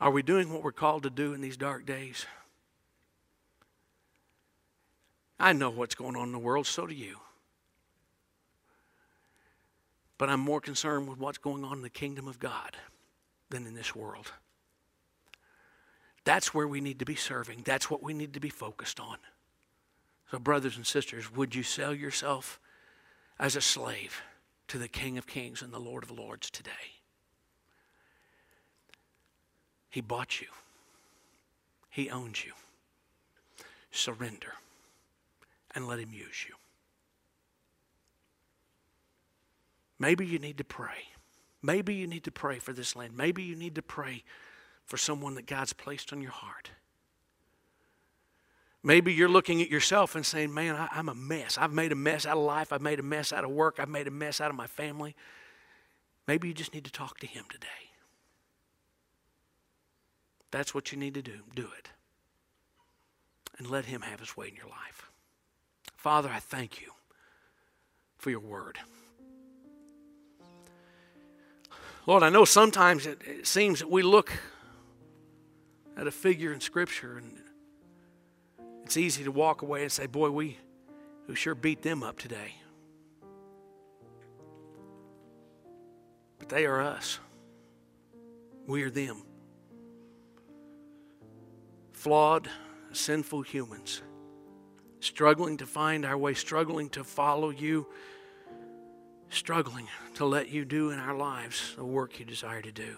Are 0.00 0.10
we 0.10 0.22
doing 0.22 0.52
what 0.52 0.62
we're 0.62 0.72
called 0.72 1.02
to 1.02 1.10
do 1.10 1.34
in 1.34 1.40
these 1.40 1.56
dark 1.56 1.84
days? 1.84 2.24
I 5.38 5.52
know 5.52 5.70
what's 5.70 5.94
going 5.94 6.16
on 6.16 6.28
in 6.28 6.32
the 6.32 6.38
world, 6.38 6.66
so 6.66 6.86
do 6.86 6.94
you. 6.94 7.16
But 10.18 10.28
I'm 10.28 10.40
more 10.40 10.60
concerned 10.60 11.08
with 11.08 11.18
what's 11.18 11.38
going 11.38 11.64
on 11.64 11.78
in 11.78 11.82
the 11.82 11.90
kingdom 11.90 12.28
of 12.28 12.38
God 12.38 12.76
than 13.48 13.66
in 13.66 13.74
this 13.74 13.96
world. 13.96 14.32
That's 16.24 16.52
where 16.52 16.68
we 16.68 16.82
need 16.82 16.98
to 16.98 17.06
be 17.06 17.14
serving. 17.14 17.62
That's 17.64 17.90
what 17.90 18.02
we 18.02 18.12
need 18.12 18.34
to 18.34 18.40
be 18.40 18.50
focused 18.50 19.00
on. 19.00 19.16
So, 20.30 20.38
brothers 20.38 20.76
and 20.76 20.86
sisters, 20.86 21.34
would 21.34 21.54
you 21.54 21.62
sell 21.62 21.94
yourself 21.94 22.60
as 23.38 23.56
a 23.56 23.60
slave 23.60 24.22
to 24.70 24.78
the 24.78 24.88
King 24.88 25.18
of 25.18 25.26
Kings 25.26 25.62
and 25.62 25.72
the 25.72 25.80
Lord 25.80 26.04
of 26.04 26.12
Lords 26.12 26.48
today? 26.48 27.00
He 29.90 30.00
bought 30.00 30.40
you, 30.40 30.46
He 31.90 32.08
owns 32.08 32.44
you. 32.44 32.52
Surrender 33.90 34.52
and 35.74 35.88
let 35.88 35.98
Him 35.98 36.12
use 36.12 36.46
you. 36.48 36.54
Maybe 39.98 40.24
you 40.24 40.38
need 40.38 40.58
to 40.58 40.64
pray. 40.64 41.08
Maybe 41.60 41.94
you 41.94 42.06
need 42.06 42.22
to 42.22 42.30
pray 42.30 42.60
for 42.60 42.72
this 42.72 42.94
land. 42.94 43.16
Maybe 43.16 43.42
you 43.42 43.56
need 43.56 43.74
to 43.74 43.82
pray 43.82 44.22
for 44.86 44.96
someone 44.96 45.34
that 45.34 45.46
God's 45.46 45.72
placed 45.72 46.12
on 46.12 46.22
your 46.22 46.30
heart. 46.30 46.70
Maybe 48.82 49.12
you're 49.12 49.28
looking 49.28 49.60
at 49.60 49.68
yourself 49.68 50.14
and 50.14 50.24
saying, 50.24 50.54
Man, 50.54 50.74
I, 50.74 50.98
am 50.98 51.08
a 51.08 51.14
mess. 51.14 51.58
I've 51.58 51.72
made 51.72 51.92
a 51.92 51.96
mess 51.96 52.24
out 52.24 52.38
of 52.38 52.42
life. 52.44 52.72
I've 52.72 52.80
made 52.80 52.98
a 52.98 53.02
mess 53.02 53.32
out 53.32 53.44
of 53.44 53.50
work. 53.50 53.76
I've 53.78 53.88
made 53.88 54.06
a 54.06 54.10
mess 54.10 54.40
out 54.40 54.50
of 54.50 54.56
my 54.56 54.66
family. 54.66 55.14
Maybe 56.26 56.48
you 56.48 56.54
just 56.54 56.72
need 56.72 56.84
to 56.84 56.92
talk 56.92 57.18
to 57.18 57.26
Him 57.26 57.44
today. 57.50 57.66
That's 60.50 60.74
what 60.74 60.92
you 60.92 60.98
need 60.98 61.14
to 61.14 61.22
do. 61.22 61.40
Do 61.54 61.68
it. 61.78 61.90
And 63.58 63.68
let 63.68 63.84
Him 63.84 64.00
have 64.00 64.20
His 64.20 64.36
way 64.36 64.48
in 64.48 64.56
your 64.56 64.68
life. 64.68 65.10
Father, 65.96 66.30
I 66.30 66.38
thank 66.38 66.80
you 66.80 66.92
for 68.16 68.30
your 68.30 68.40
word. 68.40 68.78
Lord, 72.06 72.22
I 72.22 72.30
know 72.30 72.46
sometimes 72.46 73.06
it, 73.06 73.20
it 73.26 73.46
seems 73.46 73.80
that 73.80 73.90
we 73.90 74.02
look 74.02 74.32
at 75.98 76.06
a 76.06 76.10
figure 76.10 76.52
in 76.52 76.60
Scripture 76.60 77.18
and 77.18 77.36
it's 78.90 78.96
easy 78.96 79.22
to 79.22 79.30
walk 79.30 79.62
away 79.62 79.84
and 79.84 79.92
say, 79.92 80.08
Boy, 80.08 80.30
we, 80.30 80.58
we 81.28 81.36
sure 81.36 81.54
beat 81.54 81.80
them 81.80 82.02
up 82.02 82.18
today. 82.18 82.56
But 86.40 86.48
they 86.48 86.66
are 86.66 86.80
us, 86.80 87.20
we 88.66 88.82
are 88.82 88.90
them. 88.90 89.22
Flawed, 91.92 92.50
sinful 92.90 93.42
humans, 93.42 94.02
struggling 94.98 95.58
to 95.58 95.66
find 95.66 96.04
our 96.04 96.18
way, 96.18 96.34
struggling 96.34 96.88
to 96.88 97.04
follow 97.04 97.50
you 97.50 97.86
struggling 99.28 99.86
to 100.14 100.24
let 100.24 100.48
you 100.48 100.64
do 100.64 100.90
in 100.90 100.98
our 100.98 101.14
lives 101.14 101.74
the 101.76 101.84
work 101.84 102.18
you 102.18 102.24
desire 102.24 102.60
to 102.60 102.72
do. 102.72 102.96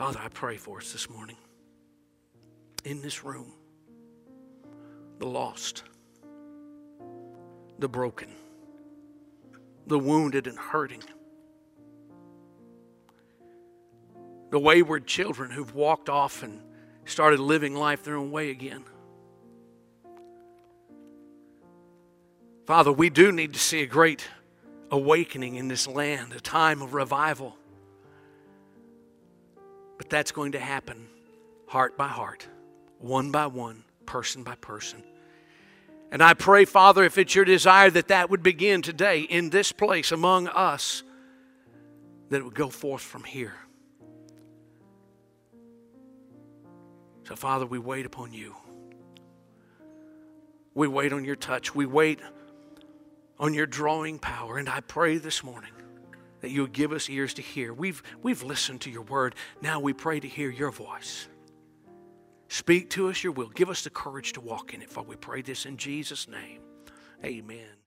Father, 0.00 0.20
I 0.24 0.28
pray 0.28 0.56
for 0.56 0.78
us 0.78 0.92
this 0.92 1.10
morning 1.10 1.36
in 2.86 3.02
this 3.02 3.22
room 3.22 3.52
the 5.18 5.26
lost, 5.26 5.82
the 7.78 7.86
broken, 7.86 8.30
the 9.86 9.98
wounded 9.98 10.46
and 10.46 10.56
hurting, 10.56 11.02
the 14.48 14.58
wayward 14.58 15.06
children 15.06 15.50
who've 15.50 15.74
walked 15.74 16.08
off 16.08 16.42
and 16.42 16.62
started 17.04 17.38
living 17.38 17.74
life 17.74 18.02
their 18.02 18.16
own 18.16 18.30
way 18.30 18.48
again. 18.48 18.82
Father, 22.66 22.90
we 22.90 23.10
do 23.10 23.32
need 23.32 23.52
to 23.52 23.60
see 23.60 23.82
a 23.82 23.86
great 23.86 24.26
awakening 24.90 25.56
in 25.56 25.68
this 25.68 25.86
land, 25.86 26.32
a 26.32 26.40
time 26.40 26.80
of 26.80 26.94
revival. 26.94 27.58
But 30.00 30.08
that's 30.08 30.32
going 30.32 30.52
to 30.52 30.58
happen 30.58 31.08
heart 31.66 31.98
by 31.98 32.08
heart, 32.08 32.48
one 33.00 33.30
by 33.30 33.48
one, 33.48 33.84
person 34.06 34.42
by 34.42 34.54
person. 34.54 35.02
And 36.10 36.22
I 36.22 36.32
pray, 36.32 36.64
Father, 36.64 37.04
if 37.04 37.18
it's 37.18 37.34
your 37.34 37.44
desire 37.44 37.90
that 37.90 38.08
that 38.08 38.30
would 38.30 38.42
begin 38.42 38.80
today 38.80 39.20
in 39.20 39.50
this 39.50 39.72
place 39.72 40.10
among 40.10 40.48
us, 40.48 41.02
that 42.30 42.38
it 42.38 42.44
would 42.44 42.54
go 42.54 42.70
forth 42.70 43.02
from 43.02 43.24
here. 43.24 43.52
So, 47.24 47.36
Father, 47.36 47.66
we 47.66 47.78
wait 47.78 48.06
upon 48.06 48.32
you. 48.32 48.56
We 50.72 50.88
wait 50.88 51.12
on 51.12 51.26
your 51.26 51.36
touch. 51.36 51.74
We 51.74 51.84
wait 51.84 52.20
on 53.38 53.52
your 53.52 53.66
drawing 53.66 54.18
power. 54.18 54.56
And 54.56 54.70
I 54.70 54.80
pray 54.80 55.18
this 55.18 55.44
morning 55.44 55.72
that 56.40 56.50
you 56.50 56.62
would 56.62 56.72
give 56.72 56.92
us 56.92 57.08
ears 57.08 57.34
to 57.34 57.42
hear. 57.42 57.72
We've, 57.72 58.02
we've 58.22 58.42
listened 58.42 58.80
to 58.82 58.90
your 58.90 59.02
word. 59.02 59.34
Now 59.60 59.80
we 59.80 59.92
pray 59.92 60.20
to 60.20 60.28
hear 60.28 60.50
your 60.50 60.70
voice. 60.70 61.28
Speak 62.48 62.90
to 62.90 63.08
us 63.08 63.22
your 63.22 63.32
will. 63.32 63.48
Give 63.48 63.70
us 63.70 63.84
the 63.84 63.90
courage 63.90 64.32
to 64.32 64.40
walk 64.40 64.74
in 64.74 64.82
it. 64.82 64.90
For 64.90 65.02
we 65.02 65.16
pray 65.16 65.42
this 65.42 65.66
in 65.66 65.76
Jesus' 65.76 66.28
name. 66.28 66.60
Amen. 67.24 67.79